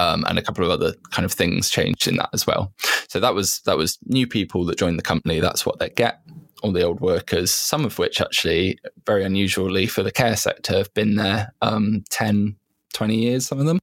[0.00, 2.72] Um, and a couple of other kind of things changed in that as well.
[3.06, 5.38] So that was that was new people that joined the company.
[5.38, 6.20] That's what they get.
[6.64, 10.92] All the old workers, some of which actually, very unusually for the care sector, have
[10.94, 12.56] been there um, 10,
[12.94, 13.78] 20 years, some of them.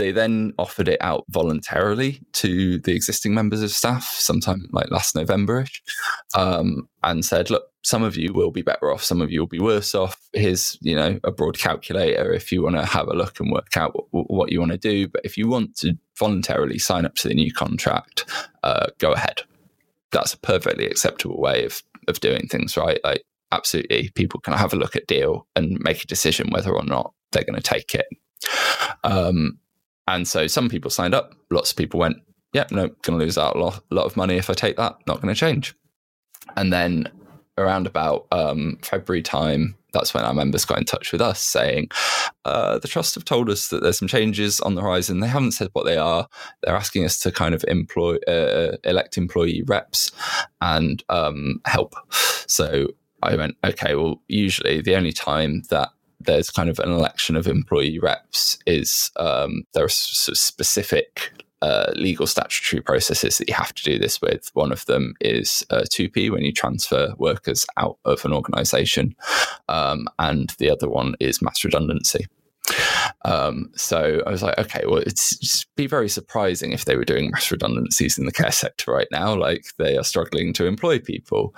[0.00, 5.14] They then offered it out voluntarily to the existing members of staff sometime like last
[5.14, 5.82] Novemberish,
[6.34, 9.46] um, and said, "Look, some of you will be better off, some of you will
[9.46, 10.18] be worse off.
[10.32, 13.76] Here's you know a broad calculator if you want to have a look and work
[13.76, 15.06] out what, what you want to do.
[15.06, 18.24] But if you want to voluntarily sign up to the new contract,
[18.62, 19.42] uh, go ahead.
[20.12, 23.00] That's a perfectly acceptable way of of doing things, right?
[23.04, 26.84] Like." Absolutely, people can have a look at deal and make a decision whether or
[26.84, 28.06] not they're going to take it.
[29.02, 29.58] Um,
[30.10, 32.16] and so some people signed up, lots of people went,
[32.52, 34.96] yeah, no, going to lose out a lot, lot of money if I take that,
[35.06, 35.74] not going to change.
[36.56, 37.08] And then
[37.56, 41.90] around about um, February time, that's when our members got in touch with us saying,
[42.44, 45.20] uh, the trust have told us that there's some changes on the horizon.
[45.20, 46.28] They haven't said what they are.
[46.62, 50.10] They're asking us to kind of employ, uh, elect employee reps
[50.60, 51.94] and um, help.
[52.46, 52.88] So
[53.22, 57.46] I went, okay, well, usually the only time that there's kind of an election of
[57.46, 63.82] employee reps is um, there are specific uh, legal statutory processes that you have to
[63.82, 64.50] do this with.
[64.54, 69.14] One of them is uh, TUPE when you transfer workers out of an organization,
[69.68, 72.26] um, and the other one is mass redundancy.
[73.24, 77.30] Um, so I was like, okay, well, it's be very surprising if they were doing
[77.30, 79.34] mass redundancies in the care sector right now.
[79.34, 81.54] Like they are struggling to employ people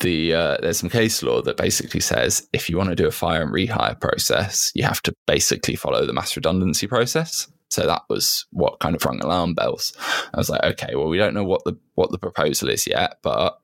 [0.00, 3.12] the uh, there's some case law that basically says if you want to do a
[3.12, 7.48] fire and rehire process, you have to basically follow the mass redundancy process.
[7.70, 9.92] So that was what kind of rung alarm bells.
[10.32, 13.18] I was like, okay, well, we don't know what the what the proposal is yet,
[13.22, 13.60] but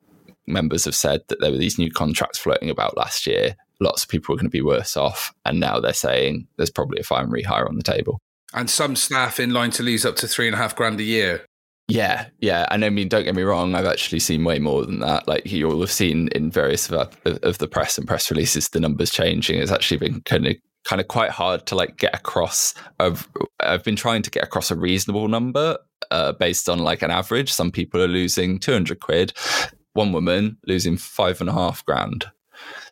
[0.46, 3.56] members have said that there were these new contracts floating about last year.
[3.80, 7.00] Lots of people were going to be worse off, and now they're saying there's probably
[7.00, 8.20] a fire and rehire on the table.
[8.52, 11.04] And some staff in line to lose up to three and a half grand a
[11.04, 11.46] year.
[11.86, 13.74] Yeah, yeah, and I mean, don't get me wrong.
[13.74, 15.28] I've actually seen way more than that.
[15.28, 18.80] Like you all have seen in various of, of the press and press releases, the
[18.80, 19.60] numbers changing.
[19.60, 22.74] It's actually been kind of kind of quite hard to like get across.
[23.00, 23.28] I've
[23.60, 25.76] I've been trying to get across a reasonable number
[26.10, 27.52] uh, based on like an average.
[27.52, 29.34] Some people are losing two hundred quid.
[29.92, 32.24] One woman losing five and a half grand.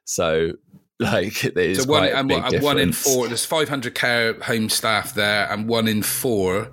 [0.05, 0.53] So
[1.01, 3.27] like there's so one, and, and one in four.
[3.27, 6.71] There's 500 care home staff there, and one in four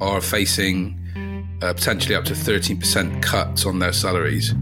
[0.00, 1.07] are facing
[1.62, 4.54] uh, potentially up to 13% cuts on their salaries.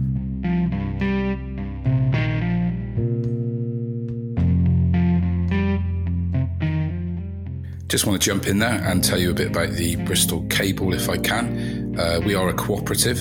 [7.89, 10.93] Just want to jump in there and tell you a bit about the Bristol Cable
[10.93, 11.97] if I can.
[11.99, 13.19] Uh, we are a cooperative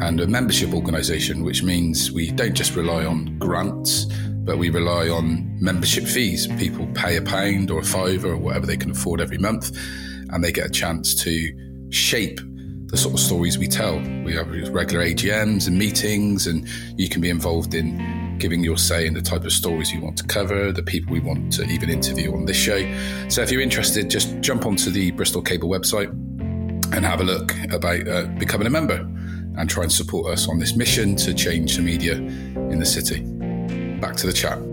[0.00, 4.06] and a membership organisation, which means we don't just rely on grants,
[4.44, 6.46] but we rely on membership fees.
[6.58, 9.76] People pay a pound or a fiver or whatever they can afford every month,
[10.30, 12.40] and they get a chance to shape
[12.90, 13.98] the sort of stories we tell.
[14.24, 19.06] We have regular AGMs and meetings, and you can be involved in giving your say
[19.06, 21.90] in the type of stories you want to cover, the people we want to even
[21.90, 22.78] interview on this show.
[23.28, 26.10] So if you're interested, just jump onto the Bristol Cable website
[26.92, 29.06] and have a look about uh, becoming a member
[29.56, 33.20] and try and support us on this mission to change the media in the city.
[34.00, 34.69] Back to the chat.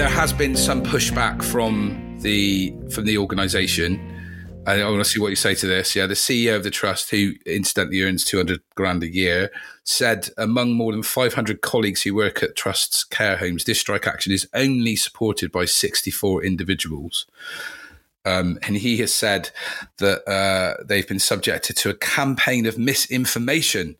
[0.00, 4.00] There has been some pushback from the from the organisation
[4.66, 5.94] I want to see what you say to this.
[5.94, 9.50] Yeah, the CEO of the trust, who incidentally earns 200 grand a year,
[9.84, 14.32] said among more than 500 colleagues who work at trusts care homes, this strike action
[14.32, 17.26] is only supported by 64 individuals.
[18.24, 19.50] Um, and he has said
[19.98, 23.96] that uh, they've been subjected to a campaign of misinformation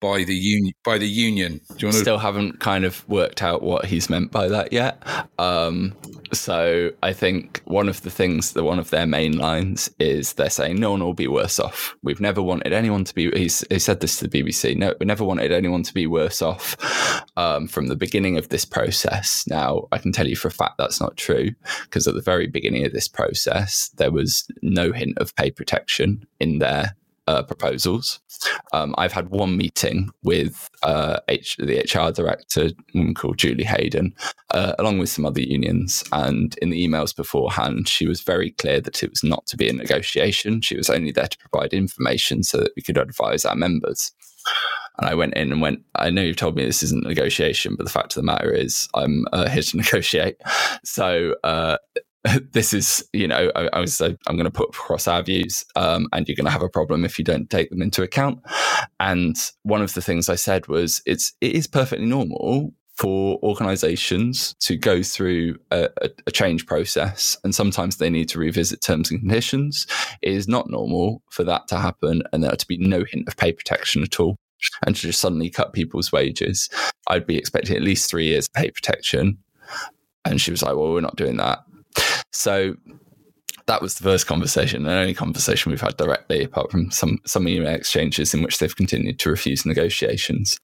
[0.00, 0.74] by the union.
[0.84, 4.08] By the union, Do you want to- still haven't kind of worked out what he's
[4.08, 5.02] meant by that yet.
[5.38, 5.94] Um,
[6.32, 10.50] so I think one of the things that one of their main lines is they're
[10.50, 11.96] saying no one will be worse off.
[12.02, 13.30] We've never wanted anyone to be.
[13.30, 14.76] He's, he said this to the BBC.
[14.76, 16.76] No, we never wanted anyone to be worse off
[17.36, 19.44] um, from the beginning of this process.
[19.48, 21.50] Now I can tell you for a fact that's not true
[21.84, 26.26] because at the very beginning of this process there was no hint of pay protection
[26.40, 26.94] in there
[27.28, 28.20] uh, proposals.
[28.72, 32.70] Um, I've had one meeting with uh, H- the HR director,
[33.14, 34.14] called Julie Hayden,
[34.54, 36.02] uh, along with some other unions.
[36.12, 39.68] And in the emails beforehand, she was very clear that it was not to be
[39.68, 40.62] a negotiation.
[40.62, 44.12] She was only there to provide information so that we could advise our members.
[44.98, 47.84] And I went in and went, I know you've told me this isn't negotiation, but
[47.84, 50.36] the fact of the matter is I'm uh, here to negotiate.
[50.82, 51.76] So uh,
[52.52, 56.08] this is, you know, I, I was, I'm going to put across our views, um,
[56.12, 58.40] and you're going to have a problem if you don't take them into account.
[59.00, 64.56] And one of the things I said was, it's it is perfectly normal for organizations
[64.58, 65.88] to go through a,
[66.26, 69.86] a, change process and sometimes they need to revisit terms and conditions.
[70.20, 73.36] It is not normal for that to happen and there to be no hint of
[73.36, 74.34] pay protection at all
[74.84, 76.68] and to just suddenly cut people's wages.
[77.06, 79.38] I'd be expecting at least three years of pay protection.
[80.24, 81.60] And she was like, well, we're not doing that.
[82.32, 82.74] So
[83.66, 87.46] that was the first conversation and only conversation we've had directly, apart from some some
[87.46, 90.58] email exchanges in which they've continued to refuse negotiations.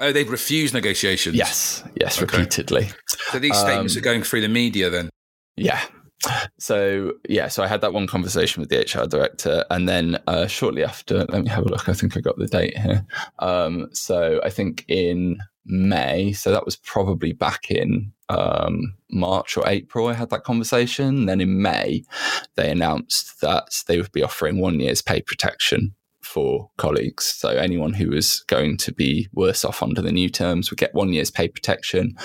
[0.00, 1.36] Oh, they've refused negotiations.
[1.36, 2.38] Yes, yes, okay.
[2.38, 2.90] repeatedly.
[3.30, 5.10] So these statements um, are going through the media, then.
[5.56, 5.80] Yeah.
[6.58, 10.46] So yeah, so I had that one conversation with the HR director, and then uh,
[10.46, 11.88] shortly after, let me have a look.
[11.88, 13.04] I think I got the date here.
[13.38, 19.68] Um, so I think in May, so that was probably back in um, March or
[19.68, 21.26] April, I had that conversation.
[21.26, 22.04] Then in May,
[22.56, 25.94] they announced that they would be offering one year's pay protection
[26.32, 27.26] for colleagues.
[27.26, 30.94] So anyone who was going to be worse off under the new terms would get
[30.94, 32.16] one year's pay protection.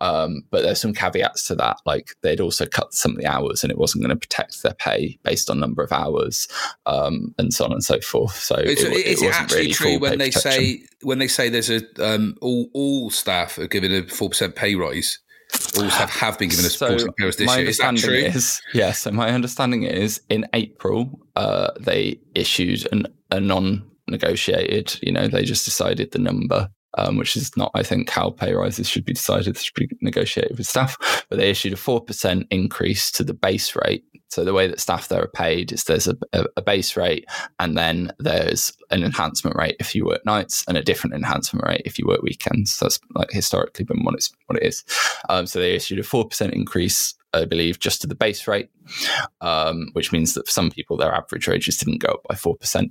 [0.00, 3.62] Um, but there's some caveats to that, like they'd also cut some of the hours,
[3.62, 6.48] and it wasn't going to protect their pay based on number of hours,
[6.84, 8.36] um, and so on and so forth.
[8.36, 10.62] So is it, it, it actually really true when they protection.
[10.62, 14.54] say when they say there's a um, all all staff are given a four percent
[14.54, 15.18] pay rise?
[15.78, 17.66] Rules have, have been given a so this year.
[17.66, 18.14] Is that true?
[18.14, 24.98] Is, yeah, so my understanding is in April, uh, they issued an, a non negotiated,
[25.02, 28.54] you know, they just decided the number um, which is not, I think, how pay
[28.54, 29.54] rises should be decided.
[29.54, 30.96] They should be negotiated with staff.
[31.28, 34.04] But they issued a 4% increase to the base rate.
[34.28, 37.26] So the way that staff there are paid is there's a, a, a base rate
[37.60, 41.82] and then there's an enhancement rate if you work nights and a different enhancement rate
[41.84, 42.78] if you work weekends.
[42.78, 44.84] That's like historically been what, it's, what it is.
[45.28, 48.70] Um, so they issued a 4% increase I believe, just to the base rate,
[49.40, 52.90] um, which means that for some people, their average wages didn't go up by 4%.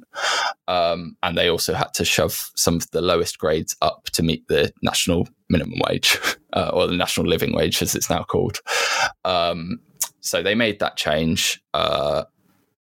[0.68, 4.48] Um, and they also had to shove some of the lowest grades up to meet
[4.48, 6.20] the national minimum wage,
[6.54, 8.60] uh, or the national living wage, as it's now called.
[9.24, 9.80] Um,
[10.22, 11.62] so they made that change.
[11.74, 12.26] Uh,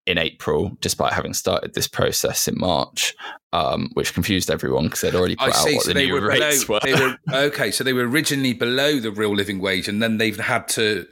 [0.05, 3.15] in April, despite having started this process in March,
[3.53, 5.75] um, which confused everyone because they'd already put I out see.
[5.75, 7.17] what so the new were rates below, were.
[7.27, 7.35] were.
[7.45, 11.07] Okay, so they were originally below the real living wage, and then they've had to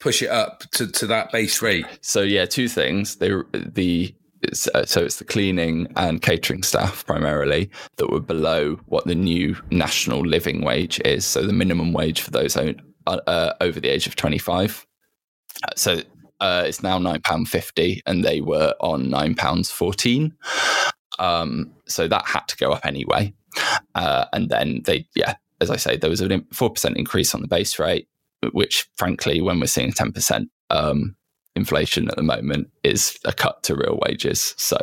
[0.00, 1.86] push it up to, to that base rate?
[2.00, 3.16] So yeah, two things.
[3.16, 4.14] They the
[4.74, 9.56] uh, so it's the cleaning and catering staff primarily that were below what the new
[9.70, 11.24] national living wage is.
[11.24, 14.86] So the minimum wage for those own, uh, uh over the age of 25.
[15.74, 16.00] So
[16.40, 20.34] uh, it's now nine pound fifty, and they were on nine pounds fourteen.
[21.18, 23.32] Um, so that had to go up anyway.
[23.94, 27.40] Uh, and then they, yeah, as I say, there was a four percent increase on
[27.40, 28.06] the base rate,
[28.52, 31.16] which, frankly, when we're seeing ten percent um,
[31.54, 34.54] inflation at the moment, is a cut to real wages.
[34.56, 34.78] So,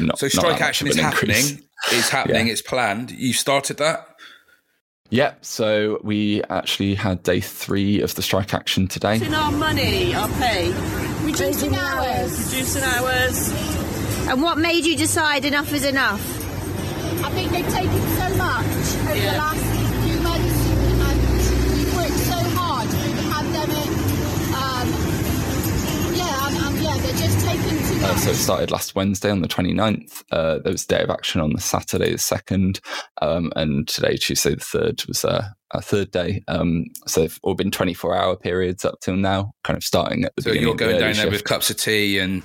[0.00, 1.62] not, so strike not action is happening.
[1.92, 2.46] It's happening.
[2.46, 2.52] Yeah.
[2.52, 3.10] It's planned.
[3.10, 4.08] You started that.
[5.10, 5.44] Yep.
[5.44, 9.24] so we actually had day three of the strike action today.
[9.24, 10.72] In our money, our pay,
[11.22, 13.50] reducing hours, reducing hours.
[14.28, 16.20] And what made you decide enough is enough?
[17.24, 19.32] I think they've taken so much over yeah.
[19.32, 19.75] the last
[27.16, 28.02] just too much.
[28.02, 30.22] Uh, so it started last Wednesday on the 29th.
[30.30, 32.80] Uh, there was a day of action on the Saturday the 2nd,
[33.22, 36.44] um, and today, Tuesday the 3rd, was uh, a third day.
[36.48, 40.34] Um, so they've all been 24 hour periods up till now, kind of starting at
[40.36, 41.22] the so you're going the down shift.
[41.22, 42.42] there with cups of tea and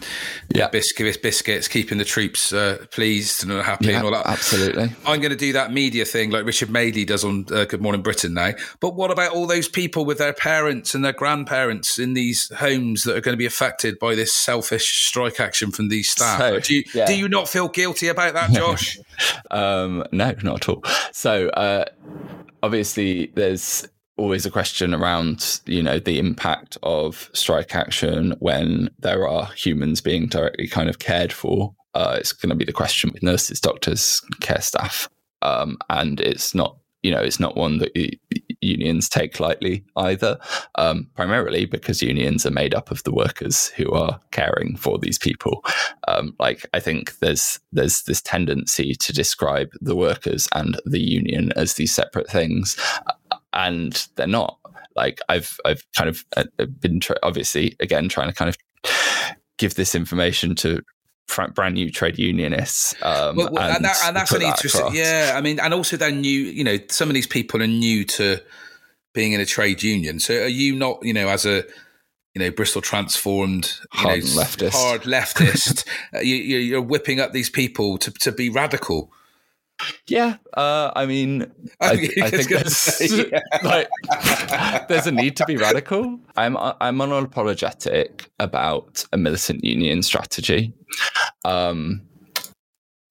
[0.53, 0.67] yeah.
[0.69, 4.25] biscuits, biscuits, keeping the troops uh, pleased and happy yeah, and all that.
[4.25, 4.91] Absolutely.
[5.05, 8.01] I'm going to do that media thing like Richard Madeley does on uh, Good Morning
[8.01, 8.51] Britain now.
[8.79, 13.03] But what about all those people with their parents and their grandparents in these homes
[13.03, 16.39] that are going to be affected by this selfish strike action from these staff?
[16.39, 17.05] So, do, you, yeah.
[17.05, 18.97] do you not feel guilty about that, Josh?
[19.51, 20.83] um, no, not at all.
[21.11, 21.85] So, uh,
[22.63, 23.87] obviously there's
[24.17, 30.01] always a question around you know the impact of strike action when there are humans
[30.01, 31.73] being directly kind of cared for.
[31.93, 35.09] Uh, it's going to be the question with nurses doctors care staff.
[35.41, 37.91] Um, and it's not you know it's not one that
[38.61, 40.37] unions take lightly either
[40.75, 45.17] um, primarily because unions are made up of the workers who are caring for these
[45.17, 45.63] people.
[46.07, 51.51] Um, like i think there's there's this tendency to describe the workers and the union
[51.55, 52.77] as these separate things
[53.53, 54.57] and they're not.
[54.95, 56.43] Like i've i've kind of uh,
[56.79, 58.57] been tra- obviously again trying to kind of
[59.57, 60.81] give this information to
[61.53, 62.95] brand new trade unionists.
[63.01, 65.33] Um, well, well, and, and, that, and, that's an interesting, that yeah.
[65.35, 66.29] I mean, and also they're new.
[66.29, 68.39] You know, some of these people are new to
[69.13, 70.19] being in a trade union.
[70.19, 71.63] So, are you not, you know, as a
[72.33, 77.49] you know Bristol transformed hard know, leftist, hard leftist, uh, you, are whipping up these
[77.49, 79.11] people to to be radical?
[80.07, 83.39] Yeah, uh, I mean, I, I think there's say, yeah.
[83.63, 83.87] like
[84.87, 86.19] there's a need to be radical.
[86.35, 90.73] I'm I'm unapologetic about a militant union strategy.
[91.45, 92.01] Um,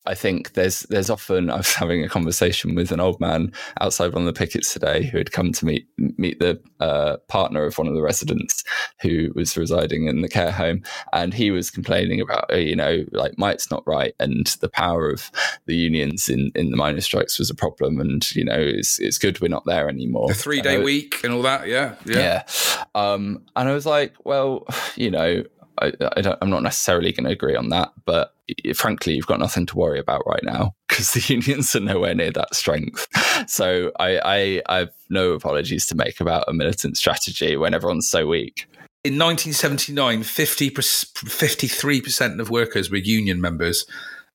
[0.07, 4.13] I think there's there's often I was having a conversation with an old man outside
[4.13, 7.77] one of the pickets today who had come to meet meet the uh, partner of
[7.77, 8.65] one of the residents
[9.03, 10.83] who was residing in the care home,
[11.13, 15.11] and he was complaining about uh, you know like Mick's not right, and the power
[15.11, 15.31] of
[15.67, 19.19] the unions in in the miners' strikes was a problem, and you know it's it's
[19.19, 20.29] good we're not there anymore.
[20.29, 22.43] The three day week and all that, yeah, yeah.
[22.47, 22.85] yeah.
[22.95, 25.45] Um, and I was like, well, you know,
[25.81, 28.35] I, I am not necessarily going to agree on that, but
[28.75, 32.33] frankly, you've got nothing to worry about right now because the unions are nowhere near
[32.33, 33.07] that strength.
[33.47, 38.09] So I, I, I have no apologies to make about a militant strategy when everyone's
[38.09, 38.67] so weak.
[39.03, 43.87] In 1979, 50, 53% of workers were union members.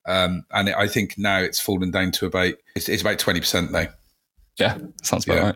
[0.08, 3.88] Um, and I think now it's fallen down to about, it's, it's about 20% now.
[4.60, 5.44] Yeah, sounds about yeah.
[5.44, 5.56] right.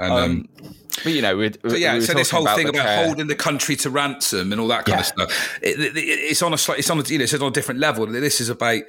[0.00, 0.74] And, um, um,
[1.06, 3.06] but you know, so yeah, we so this whole about thing about care.
[3.06, 5.00] holding the country to ransom and all that kind yeah.
[5.00, 7.50] of stuff, it, it, it's on a it's on a, you know, it's on a
[7.52, 8.06] different level.
[8.06, 8.82] This is about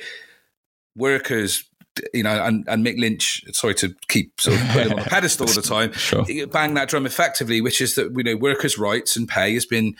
[0.96, 1.64] workers
[2.12, 5.10] you know, and, and Mick Lynch, sorry to keep sort of putting him on a
[5.10, 6.26] pedestal all the time, sure.
[6.48, 9.96] bang that drum effectively, which is that, you know, workers' rights and pay has been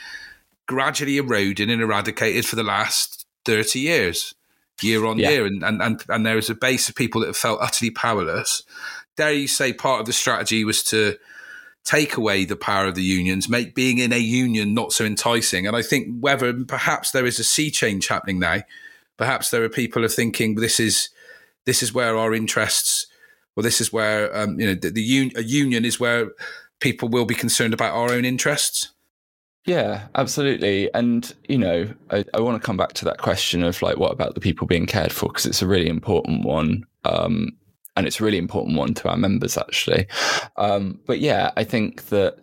[0.68, 4.36] gradually eroded and eradicated for the last 30 years,
[4.84, 5.30] year on yeah.
[5.32, 5.46] year.
[5.48, 8.62] And, and, and, and there is a base of people that have felt utterly powerless
[9.18, 11.18] dare you say part of the strategy was to
[11.88, 15.66] take away the power of the unions, make being in a union not so enticing.
[15.66, 18.64] And I think whether perhaps there is a sea change happening now,
[19.16, 21.10] perhaps there are people are thinking this is
[21.64, 23.08] this is where our interests,
[23.56, 26.32] or this is where um, you know the, the un- a union is where
[26.82, 28.92] people will be concerned about our own interests.
[29.66, 30.94] Yeah, absolutely.
[30.94, 34.14] And, you know, I, I want to come back to that question of like, what
[34.14, 35.28] about the people being cared for?
[35.28, 36.86] Because it's a really important one.
[37.04, 37.58] Um,
[37.98, 40.08] and it's a really important one to our members actually.
[40.56, 42.38] Um, but yeah, I think that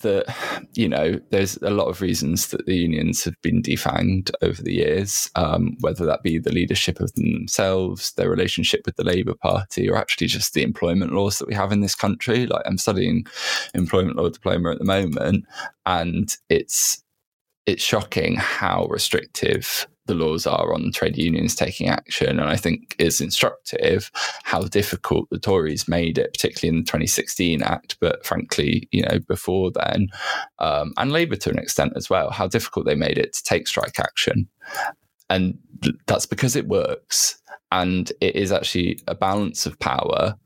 [0.00, 4.62] that you know there's a lot of reasons that the unions have been defanged over
[4.62, 9.34] the years, um, whether that be the leadership of themselves, their relationship with the Labour
[9.34, 12.46] Party, or actually just the employment laws that we have in this country.
[12.46, 13.26] Like I'm studying
[13.74, 15.46] employment law diploma at the moment,
[15.84, 17.02] and it's
[17.66, 22.38] it's shocking how restrictive the laws are on trade unions taking action.
[22.40, 24.10] And I think is instructive
[24.44, 29.18] how difficult the Tories made it, particularly in the 2016 Act, but frankly, you know,
[29.28, 30.08] before then,
[30.58, 33.68] um, and Labour to an extent as well, how difficult they made it to take
[33.68, 34.48] strike action.
[35.28, 35.58] And
[36.06, 37.40] that's because it works.
[37.72, 40.36] And it is actually a balance of power.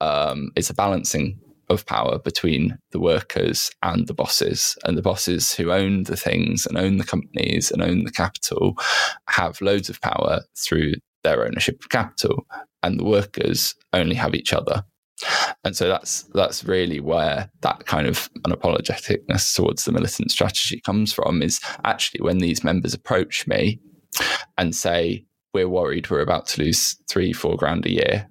[0.00, 1.38] Um, it's a balancing
[1.70, 4.76] of power between the workers and the bosses.
[4.84, 8.76] And the bosses who own the things and own the companies and own the capital
[9.28, 12.46] have loads of power through their ownership of capital.
[12.82, 14.84] And the workers only have each other.
[15.64, 21.12] And so that's that's really where that kind of unapologeticness towards the militant strategy comes
[21.12, 23.80] from is actually when these members approach me
[24.56, 28.28] and say, We're worried we're about to lose three, four grand a year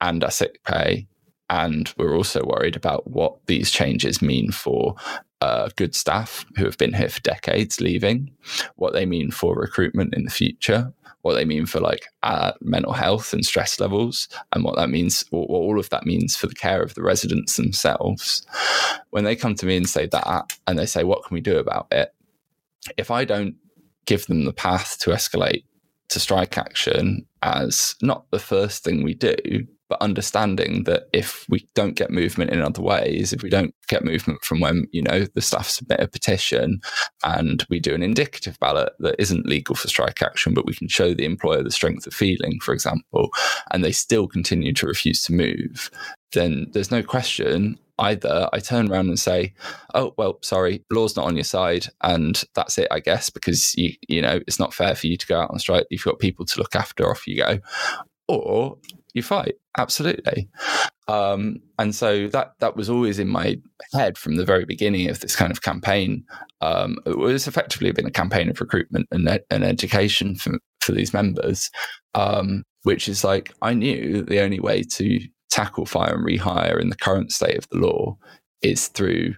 [0.00, 1.06] and our sick pay
[1.50, 4.96] and we're also worried about what these changes mean for
[5.40, 8.30] uh, good staff who have been here for decades leaving,
[8.76, 10.92] what they mean for recruitment in the future,
[11.22, 15.24] what they mean for like uh, mental health and stress levels, and what that means,
[15.30, 18.46] what all of that means for the care of the residents themselves.
[19.10, 21.58] When they come to me and say that, and they say, What can we do
[21.58, 22.14] about it?
[22.96, 23.56] If I don't
[24.06, 25.64] give them the path to escalate
[26.08, 29.34] to strike action as not the first thing we do,
[29.88, 34.04] but understanding that if we don't get movement in other ways, if we don't get
[34.04, 36.80] movement from when, you know, the staff submit a petition
[37.24, 40.88] and we do an indicative ballot that isn't legal for strike action, but we can
[40.88, 43.30] show the employer the strength of feeling, for example,
[43.72, 45.90] and they still continue to refuse to move,
[46.32, 49.54] then there's no question either I turn around and say,
[49.94, 53.94] "Oh well, sorry, law's not on your side, and that's it, I guess, because you
[54.08, 55.86] you know it's not fair for you to go out on strike.
[55.90, 57.08] You've got people to look after.
[57.10, 57.60] Off you go."
[58.28, 58.76] Or
[59.16, 59.54] you fight.
[59.78, 60.48] Absolutely.
[61.08, 63.58] Um, and so that that was always in my
[63.92, 66.24] head from the very beginning of this kind of campaign.
[66.60, 71.12] Um, it was effectively been a campaign of recruitment and, and education for, for these
[71.12, 71.70] members
[72.16, 76.88] um, which is like i knew the only way to tackle fire and rehire in
[76.88, 78.16] the current state of the law
[78.62, 79.34] is through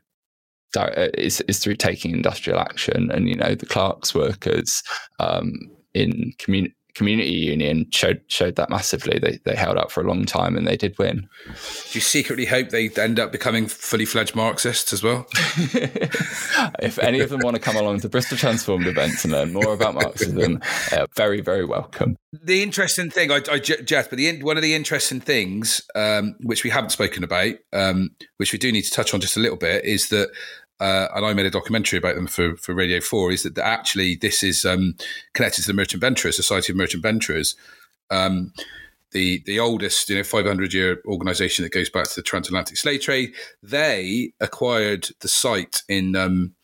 [0.76, 4.82] uh, is, is through taking industrial action and you know the Clarks workers
[5.18, 5.50] um,
[5.94, 9.20] in community community union showed showed that massively.
[9.20, 11.28] They they held out for a long time and they did win.
[11.46, 15.26] Do you secretly hope they end up becoming fully fledged Marxists as well?
[16.80, 19.72] if any of them want to come along to Bristol Transformed events and learn more
[19.72, 20.60] about Marxism,
[20.92, 22.16] uh, very very welcome.
[22.32, 26.64] The interesting thing, I, I Jeff, but the one of the interesting things um, which
[26.64, 29.56] we haven't spoken about, um, which we do need to touch on just a little
[29.56, 30.30] bit, is that
[30.80, 34.14] uh, and I made a documentary about them for, for Radio 4, is that actually
[34.16, 34.94] this is um,
[35.34, 37.56] connected to the Merchant Venturers, Society of Merchant Venturers,
[38.10, 38.52] um,
[39.10, 43.00] the, the oldest, you know, 500 year organization that goes back to the transatlantic slave
[43.00, 43.32] trade.
[43.62, 46.54] They acquired the site in, um,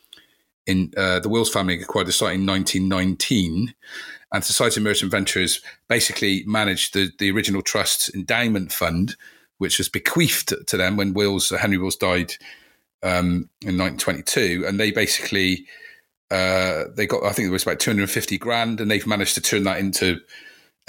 [0.67, 3.75] in uh, the Wills family acquired the site in 1919.
[4.33, 9.17] And Society of Merchant Venturers basically managed the, the original trust's endowment fund,
[9.59, 12.35] which was bequeathed to them when Wills, Henry Wills died
[13.05, 15.67] um, in 1922, and they basically
[16.31, 19.63] uh, they got I think it was about 250 grand, and they've managed to turn
[19.65, 20.19] that into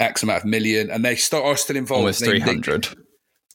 [0.00, 2.00] X amount of million, and they start, are still involved.
[2.00, 2.88] Almost 300.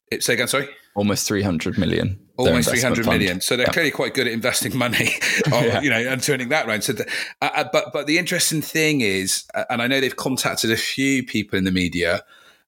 [0.10, 0.70] They, say again, sorry.
[0.96, 2.20] Almost 300 million.
[2.38, 3.18] Almost 300 fund.
[3.18, 3.42] million.
[3.42, 3.72] So they're yeah.
[3.72, 5.10] clearly quite good at investing money,
[5.52, 5.82] or, yeah.
[5.82, 6.84] you know, and turning that around.
[6.84, 7.08] So, the,
[7.42, 10.78] uh, uh, but but the interesting thing is, uh, and I know they've contacted a
[10.78, 12.24] few people in the media.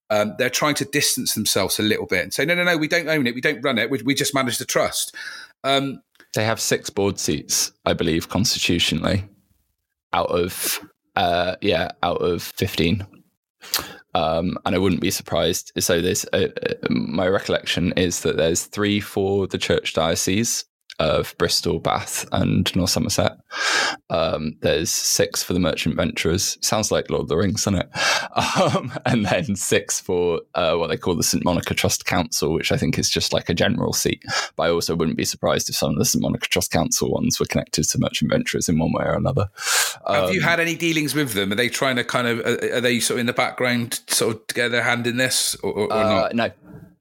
[0.10, 2.88] Um, they're trying to distance themselves a little bit and say, no, no, no, we
[2.88, 5.16] don't own it, we don't run it, we, we just manage the trust.
[5.64, 6.02] Um,
[6.36, 9.28] they have six board seats, I believe, constitutionally,
[10.12, 10.80] out of
[11.16, 13.06] uh, yeah, out of fifteen.
[14.16, 15.72] Um, and I wouldn't be surprised.
[15.80, 20.66] So there's uh, uh my recollection is that there's three for the church diocese,
[21.00, 23.38] of Bristol, Bath, and North Somerset.
[24.10, 26.58] Um, there's six for the Merchant Venturers.
[26.62, 27.90] Sounds like Lord of the Rings, doesn't it?
[28.34, 32.72] Um, and then six for uh, what they call the St Monica Trust Council, which
[32.72, 34.24] I think is just like a general seat.
[34.56, 37.40] But I also wouldn't be surprised if some of the St Monica Trust Council ones
[37.40, 39.50] were connected to Merchant Venturers in one way or another.
[40.06, 41.52] Um, Have you um, had any dealings with them?
[41.52, 44.48] Are they trying to kind of are they sort of in the background, sort of
[44.56, 46.36] get their hand in this, or, or, or uh, not?
[46.36, 46.52] No,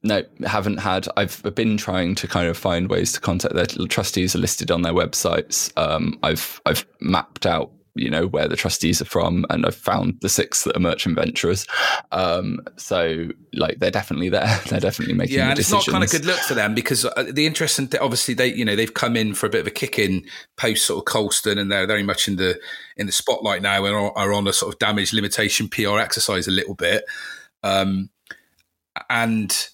[0.02, 1.06] no, haven't had.
[1.16, 4.82] I've been trying to kind of find ways to contact their trustees are listed on
[4.82, 5.72] their websites.
[5.76, 10.16] Um, I've I've mapped out you know where the trustees are from and i've found
[10.22, 11.66] the six that are merchant venturers
[12.10, 15.82] um, so like they're definitely there they're definitely making yeah and decisions.
[15.82, 18.46] it's not kind of good look for them because uh, the interesting th- obviously they
[18.46, 20.24] you know they've come in for a bit of a kick in
[20.56, 22.58] post sort of colston and they're very much in the
[22.96, 26.48] in the spotlight now and are, are on a sort of damage limitation pr exercise
[26.48, 27.04] a little bit
[27.62, 28.08] um,
[29.10, 29.68] and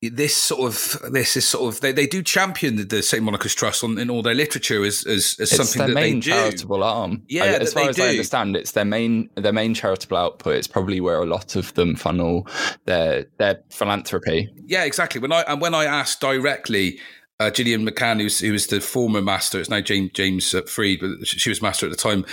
[0.00, 3.54] this sort of this is sort of they, they do champion the, the St Monica's
[3.54, 6.20] Trust on, in all their literature as as, as it's something their that main they
[6.20, 6.30] do.
[6.30, 7.22] charitable arm.
[7.28, 10.54] Yeah, I- as far as I understand, it's their main their main charitable output.
[10.54, 12.46] It's probably where a lot of them funnel
[12.84, 14.48] their their philanthropy.
[14.66, 15.20] Yeah, exactly.
[15.20, 17.00] When I and when I asked directly,
[17.40, 21.00] uh, Gillian McCann, who's who was the former master, it's now James James uh, Freed,
[21.00, 22.24] but she was master at the time.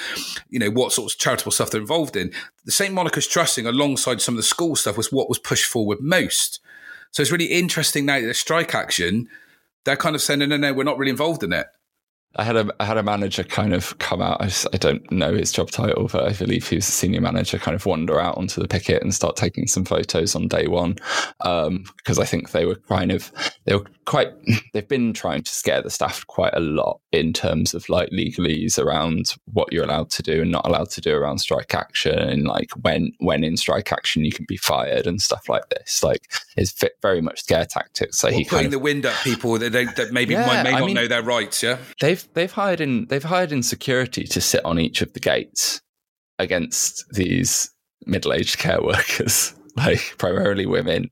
[0.50, 2.32] You know what sort of charitable stuff they're involved in.
[2.66, 5.98] The St Monica's Trusting, alongside some of the school stuff, was what was pushed forward
[6.02, 6.60] most.
[7.16, 9.30] So it's really interesting now that the strike action,
[9.86, 11.66] they're kind of saying, no, no, no, we're not really involved in it.
[12.38, 14.42] I had a I had a manager kind of come out.
[14.42, 17.58] I I don't know his job title, but I believe he was a senior manager.
[17.58, 20.98] Kind of wander out onto the picket and start taking some photos on day one,
[21.42, 23.32] um, because I think they were kind of
[23.66, 24.30] they were quite.
[24.74, 28.78] They've been trying to scare the staff quite a lot in terms of like legalese
[28.78, 32.46] around what you're allowed to do and not allowed to do around strike action, and
[32.46, 36.04] like when when in strike action you can be fired and stuff like this.
[36.04, 38.18] Like it's ve- very much scare tactics.
[38.18, 40.46] So Or he putting kind of the wind up people that, they, that maybe Yeah,
[40.46, 41.64] might, may I not mean- know their rights.
[41.64, 45.20] Yeah, they've they've hired in they've hired in security to sit on each of the
[45.20, 45.82] gates
[46.40, 47.72] against these
[48.06, 51.10] middle-aged care workers like primarily women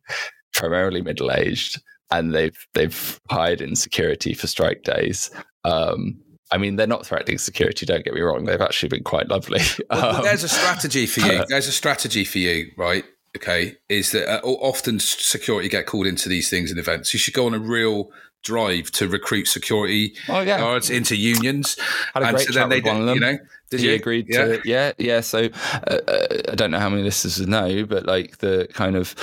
[0.53, 5.32] primarily middle-aged and they've they've hired in security for strike days
[5.64, 6.20] um
[6.51, 7.84] I mean, they're not threatening security.
[7.84, 9.61] Don't get me wrong; they've actually been quite lovely.
[9.89, 11.43] Well, Um, there's a strategy for you.
[11.49, 13.03] There's a strategy for you, right?
[13.36, 17.14] Okay, is that uh, often security get called into these things and events.
[17.14, 18.12] You should go on a real
[18.44, 20.60] drive to recruit security Oh, yeah.
[20.60, 21.78] guards into unions.
[22.14, 23.16] Had a And great so chat then with one of did- them.
[23.16, 23.38] you know,
[23.72, 23.94] did he you?
[23.96, 24.46] agreed Yeah.
[24.46, 25.50] to yeah yeah so
[25.88, 29.16] uh, uh, i don't know how many listeners know but like the kind of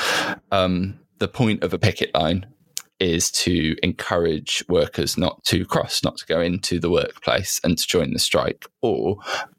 [0.51, 2.47] um the point of a picket line
[2.99, 7.87] is to encourage workers not to cross not to go into the workplace and to
[7.87, 9.19] join the strike or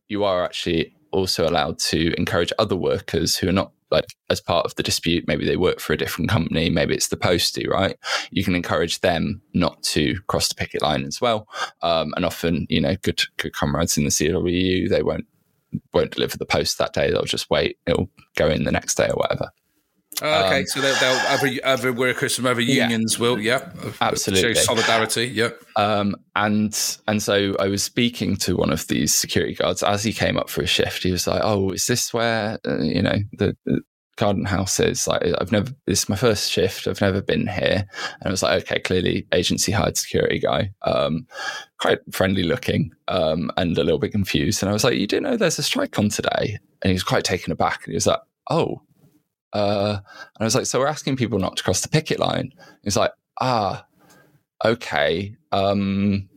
[0.10, 4.66] you are actually also allowed to encourage other workers who are not like as part
[4.66, 7.98] of the dispute maybe they work for a different company maybe it's the postie right?
[8.32, 11.48] You can encourage them not to cross the picket line as well.
[11.82, 15.26] Um, and often you know good good comrades in the CWU they won't
[15.94, 17.12] won't deliver the post that day.
[17.12, 19.52] They'll just wait it'll go in the next day or whatever
[20.22, 22.84] Oh, okay, Um, so they'll, they'll other other workers from other Yeah.
[22.84, 24.54] unions will, yeah, Absolutely.
[24.56, 25.26] show solidarity.
[25.26, 30.04] Yeah, Um, and and so I was speaking to one of these security guards as
[30.04, 31.04] he came up for a shift.
[31.04, 33.82] He was like, "Oh, is this where uh, you know the, the
[34.18, 35.08] garden house is?
[35.08, 35.72] Like, I've never.
[35.88, 36.88] This is my first shift.
[36.88, 37.86] I've never been here."
[38.20, 41.26] And I was like, "Okay, clearly agency hired security guy, um,
[41.80, 45.20] quite friendly looking, um, and a little bit confused." And I was like, "You do
[45.20, 47.80] know there's a strike on today?" And he was quite taken aback.
[47.86, 48.20] And he was like,
[48.52, 48.82] "Oh."
[49.54, 52.54] Uh, and I was like, so we're asking people not to cross the picket line.
[52.84, 53.86] He's like, ah,
[54.64, 55.36] okay.
[55.52, 56.30] Um,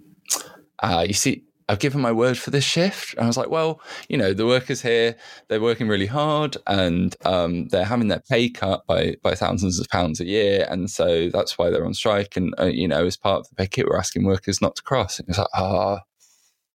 [0.80, 3.14] uh, you see, I've given my word for this shift.
[3.14, 5.16] And I was like, well, you know, the workers here,
[5.48, 9.88] they're working really hard and um, they're having their pay cut by, by thousands of
[9.88, 10.66] pounds a year.
[10.68, 12.36] And so that's why they're on strike.
[12.36, 15.18] And, uh, you know, as part of the picket, we're asking workers not to cross.
[15.18, 16.00] And was like, ah,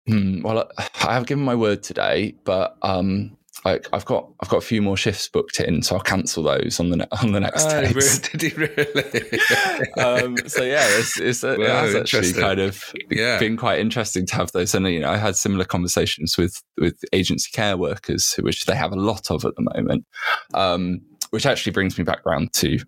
[0.07, 4.59] hmm, well, I have given my word today, but um, like I've got I've got
[4.59, 7.41] a few more shifts booked in, so I'll cancel those on the ne- on the
[7.41, 7.95] next Oh, days.
[7.95, 8.29] really?
[8.39, 9.41] did he really?
[9.99, 13.39] um, so yeah, it's, it's it has actually kind of Yeah.
[13.39, 14.75] been quite interesting to have those.
[14.75, 18.93] And you know, I had similar conversations with with agency care workers, which they have
[18.93, 20.05] a lot of at the moment.
[20.53, 21.01] Um,
[21.31, 22.79] which actually brings me back round to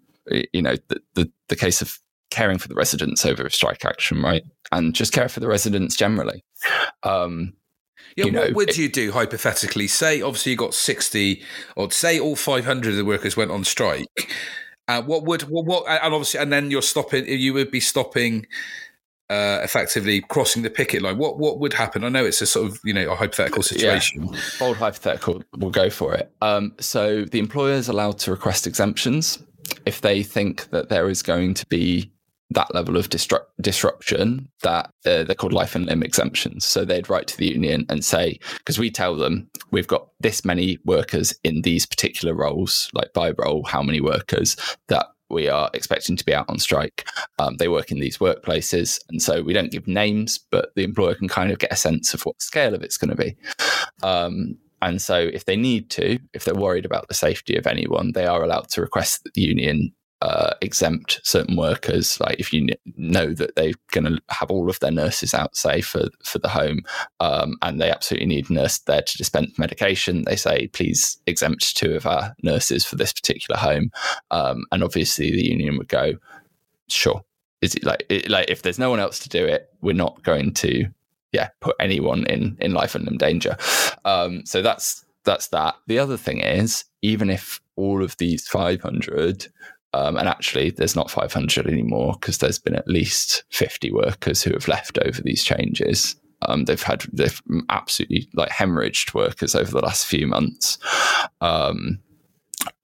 [0.53, 1.99] you know the, the the case of
[2.31, 4.43] caring for the residents over a strike action, right?
[4.73, 6.45] And just care for the residents generally.
[7.03, 7.55] Um,
[8.17, 9.87] Yeah, you know, what would it- you do hypothetically?
[9.89, 11.43] Say, obviously, you got sixty,
[11.77, 14.07] or say all five hundred of the workers went on strike.
[14.89, 15.85] Uh, what would what, what?
[15.89, 17.27] And obviously, and then you're stopping.
[17.29, 18.47] You would be stopping,
[19.29, 21.19] uh, effectively crossing the picket line.
[21.19, 22.05] What what would happen?
[22.05, 24.29] I know it's a sort of you know a hypothetical situation.
[24.59, 26.31] bold hypothetical, we'll go for it.
[26.41, 29.43] Um, so the employer is allowed to request exemptions
[29.85, 32.11] if they think that there is going to be
[32.51, 36.65] that level of distru- disruption that uh, they're called life and limb exemptions.
[36.65, 40.45] So they'd write to the union and say, because we tell them we've got this
[40.45, 44.57] many workers in these particular roles, like by role, how many workers
[44.89, 47.09] that we are expecting to be out on strike.
[47.39, 49.01] Um, they work in these workplaces.
[49.09, 52.15] And so we don't give names, but the employer can kind of get a sense
[52.15, 53.37] of what scale of it's going to be.
[54.03, 58.13] Um, and so, if they need to, if they're worried about the safety of anyone,
[58.13, 59.91] they are allowed to request that the union
[60.23, 62.19] uh, exempt certain workers.
[62.21, 65.81] Like if you know that they're going to have all of their nurses out, say
[65.81, 66.81] for for the home,
[67.21, 71.77] um, and they absolutely need a nurse there to dispense medication, they say please exempt
[71.77, 73.91] two of our nurses for this particular home.
[74.31, 76.15] Um, and obviously, the union would go,
[76.89, 77.23] sure.
[77.63, 80.23] Is it like it, like if there's no one else to do it, we're not
[80.23, 80.87] going to
[81.33, 83.57] yeah put anyone in in life and danger.
[84.05, 85.77] Um, so that's that's that.
[85.87, 89.49] The other thing is even if all of these 500
[89.97, 94.53] Um, and actually, there's not 500 anymore because there's been at least 50 workers who
[94.53, 96.17] have left over these changes.
[96.43, 97.41] Um, they've had they've
[97.71, 100.77] absolutely like hemorrhaged workers over the last few months.
[101.41, 101.99] Um,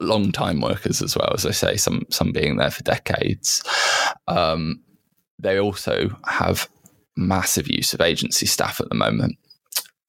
[0.01, 3.63] long time workers as well, as I say, some some being there for decades.
[4.27, 4.81] Um,
[5.39, 6.67] they also have
[7.15, 9.37] massive use of agency staff at the moment.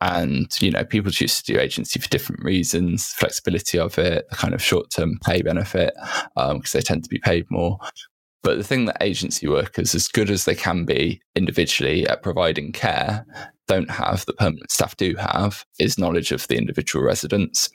[0.04, 4.36] And, you know, people choose to do agency for different reasons, flexibility of it, the
[4.36, 5.94] kind of short term pay benefit,
[6.36, 7.78] because um, they tend to be paid more.
[8.42, 12.74] But the thing that agency workers, as good as they can be individually at providing
[12.74, 13.26] care,
[13.70, 17.70] don't have, that permanent staff do have, is knowledge of the individual residents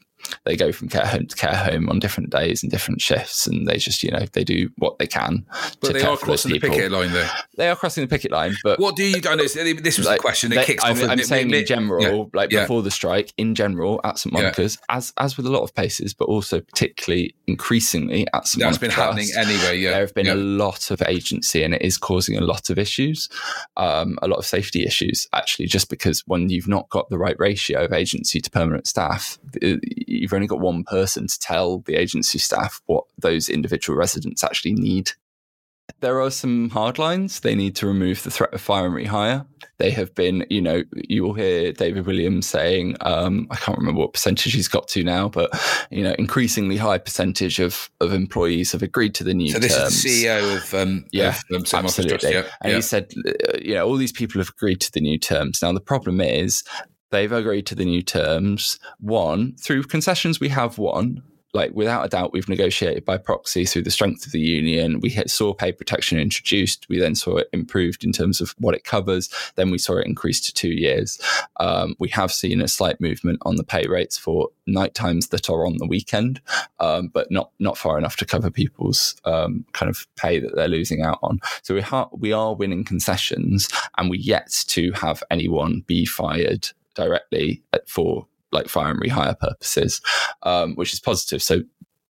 [0.45, 3.66] they go from care home to care home on different days and different shifts, and
[3.66, 5.45] they just you know they do what they can.
[5.81, 7.29] But they are crossing the picket line, though.
[7.57, 9.21] They are crossing the picket line, but what do you?
[9.29, 10.53] I know this was like, the question.
[10.53, 11.11] It kicks I'm, off.
[11.11, 12.25] I'm saying in general, yeah.
[12.33, 12.62] like yeah.
[12.62, 14.97] before the strike, in general at St Monica's, yeah.
[14.97, 18.91] as as with a lot of places, but also particularly increasingly at St That's been
[18.91, 19.79] happening anyway.
[19.79, 22.79] Yeah, there have been a lot of agency, and it is causing a lot of
[22.79, 23.29] issues,
[23.77, 27.37] um, a lot of safety issues actually, just because when you've not got the right
[27.39, 29.39] ratio of agency to permanent staff
[30.09, 34.74] you've only got one person to tell the agency staff what those individual residents actually
[34.74, 35.12] need.
[36.00, 37.40] There are some hard lines.
[37.40, 39.46] They need to remove the threat of fire and rehire.
[39.78, 44.00] They have been, you know, you will hear David Williams saying, um, I can't remember
[44.00, 45.50] what percentage he's got to now, but
[45.90, 49.50] you know, increasingly high percentage of of employees have agreed to the new.
[49.50, 50.04] So this terms.
[50.04, 52.32] is CEO of um, yeah, of, um, absolutely.
[52.32, 52.76] Yeah, and yeah.
[52.76, 55.62] he said, uh, you know, all these people have agreed to the new terms.
[55.62, 56.64] Now the problem is
[57.11, 58.78] They've agreed to the new terms.
[59.00, 61.22] One, through concessions, we have won.
[61.54, 65.00] Like, without a doubt, we've negotiated by proxy through the strength of the union.
[65.00, 66.86] We saw pay protection introduced.
[66.90, 69.30] We then saw it improved in terms of what it covers.
[69.54, 71.18] Then we saw it increase to two years.
[71.59, 75.48] Um, we have seen a slight movement on the pay rates for night times that
[75.48, 76.42] are on the weekend,
[76.80, 80.68] um, but not not far enough to cover people's um, kind of pay that they're
[80.68, 81.40] losing out on.
[81.62, 86.68] So we, ha- we are winning concessions, and we yet to have anyone be fired
[86.99, 90.01] directly for like fire and rehire purposes,
[90.42, 91.42] um, which is positive.
[91.42, 91.62] So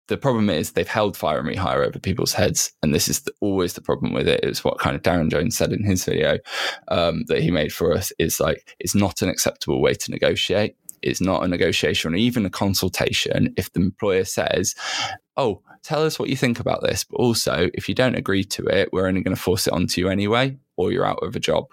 [0.08, 3.32] the problem is they've held fire and rehire over people's heads, and this is the,
[3.40, 4.42] always the problem with it.
[4.42, 4.50] it.
[4.50, 6.38] Is what kind of Darren Jones said in his video
[6.88, 10.76] um, that he made for us is like it's not an acceptable way to negotiate.
[11.02, 14.74] It's not a negotiation or even a consultation if the employer says,
[15.36, 18.66] "Oh, tell us what you think about this," but also if you don't agree to
[18.66, 21.40] it, we're only going to force it onto you anyway, or you're out of a
[21.40, 21.66] job.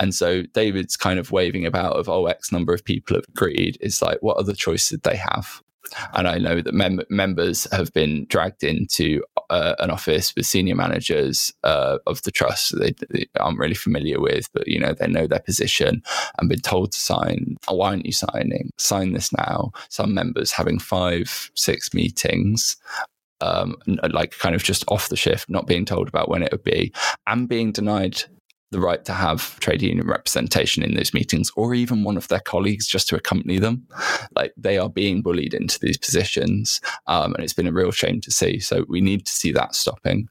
[0.00, 3.78] And so David's kind of waving about of, oh, X number of people have agreed
[3.80, 5.62] is like, what other choice did they have?
[6.14, 10.74] And I know that mem- members have been dragged into uh, an office with senior
[10.74, 15.08] managers uh, of the trust they, they, aren't really familiar with, but you know they
[15.08, 16.02] know their position
[16.38, 17.56] and been told to sign.
[17.68, 18.70] Oh, why aren't you signing?
[18.78, 19.72] Sign this now.
[19.90, 22.76] Some members having five, six meetings
[23.42, 23.76] um,
[24.10, 26.92] like kind of just off the shift, not being told about when it would be,
[27.26, 28.22] and being denied
[28.72, 32.40] the right to have trade union representation in those meetings or even one of their
[32.40, 33.86] colleagues just to accompany them.
[34.34, 36.80] Like they are being bullied into these positions.
[37.06, 38.58] Um, and it's been a real shame to see.
[38.58, 40.28] So we need to see that stopping.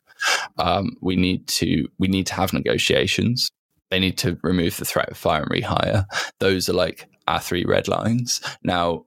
[0.58, 3.50] Um, we need to we need to have negotiations.
[3.90, 6.06] They need to remove the threat of fire and rehire.
[6.40, 8.42] Those are like our three red lines.
[8.64, 9.06] Now,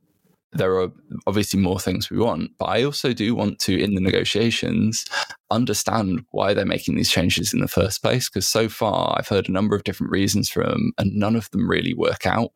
[0.54, 0.90] there are
[1.26, 5.04] obviously more things we want, but I also do want to, in the negotiations,
[5.50, 8.28] understand why they're making these changes in the first place.
[8.28, 11.50] Because so far, I've heard a number of different reasons from them, and none of
[11.50, 12.52] them really work out.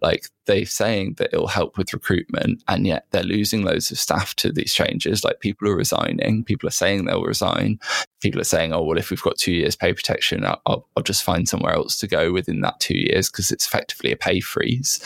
[0.00, 4.34] Like they're saying that it'll help with recruitment, and yet they're losing loads of staff
[4.36, 5.24] to these changes.
[5.24, 7.78] Like people are resigning, people are saying they'll resign,
[8.20, 11.22] people are saying, "Oh, well, if we've got two years pay protection, I'll, I'll just
[11.22, 15.00] find somewhere else to go within that two years because it's effectively a pay freeze."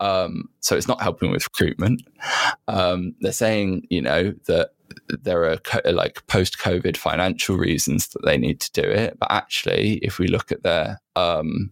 [0.00, 2.02] Um, so it's not helping with recruitment.
[2.68, 4.70] Um, they're saying, you know, that
[5.08, 9.18] there are co- like post COVID financial reasons that they need to do it.
[9.18, 11.70] But actually, if we look at their um,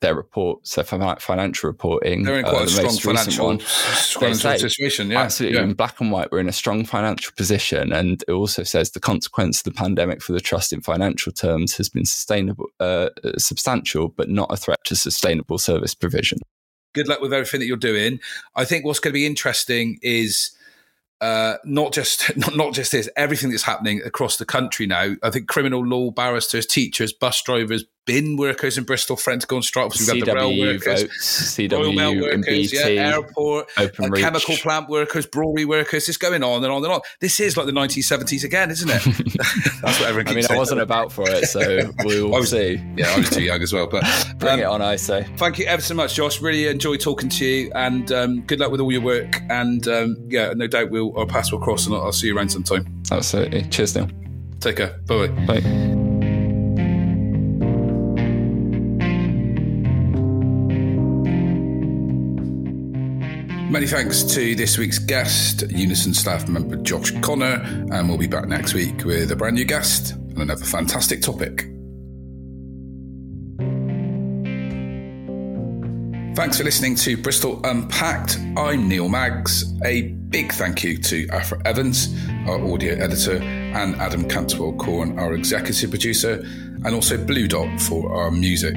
[0.00, 5.10] their reports, their financial reporting, they're in quite uh, a strong financial, one, financial situation.
[5.10, 5.58] Yeah, absolutely.
[5.58, 5.64] Yeah.
[5.64, 9.00] In black and white, we're in a strong financial position, and it also says the
[9.00, 14.08] consequence of the pandemic for the trust in financial terms has been sustainable, uh, substantial,
[14.08, 16.38] but not a threat to sustainable service provision.
[16.94, 18.20] Good luck with everything that you're doing.
[18.54, 20.52] I think what's going to be interesting is
[21.20, 25.14] uh, not just not, not just this, everything that's happening across the country now.
[25.22, 29.62] I think criminal law barristers, teachers, bus drivers, bin workers in Bristol friends go on
[29.62, 29.92] strike.
[29.94, 34.56] We've got the rail workers, votes, CW, Royal Mail workers, BT, yeah, airport, uh, chemical
[34.56, 36.08] plant workers, brewery workers.
[36.08, 37.00] It's going on and on and on.
[37.20, 39.02] This is like the 1970s again, isn't it?
[39.82, 40.28] That's what everyone.
[40.28, 40.56] I mean, saying.
[40.56, 42.82] I wasn't about for it, so we will was, see.
[42.96, 44.02] Yeah, I was too young as well, but
[44.38, 45.26] bring um, it on, I say.
[45.36, 46.40] Thank you ever so much, Josh.
[46.40, 49.42] Really enjoyed talking to you, and um, good luck with all your work.
[49.50, 52.36] And um, yeah, no doubt we'll our paths will cross, and I'll, I'll see you
[52.36, 53.02] around sometime.
[53.10, 53.64] Absolutely.
[53.64, 54.08] Cheers, Neil.
[54.60, 54.98] Take care.
[55.06, 55.28] Bye.
[55.46, 56.07] Bye.
[63.70, 67.60] Many thanks to this week's guest, Unison staff member Josh Connor,
[67.92, 71.66] and we'll be back next week with a brand new guest and another fantastic topic.
[76.34, 78.38] Thanks for listening to Bristol Unpacked.
[78.56, 79.70] I'm Neil Maggs.
[79.84, 82.16] A big thank you to Afra Evans,
[82.46, 86.42] our audio editor, and Adam Cantwell Corn, our executive producer,
[86.86, 88.76] and also Blue Dot for our music.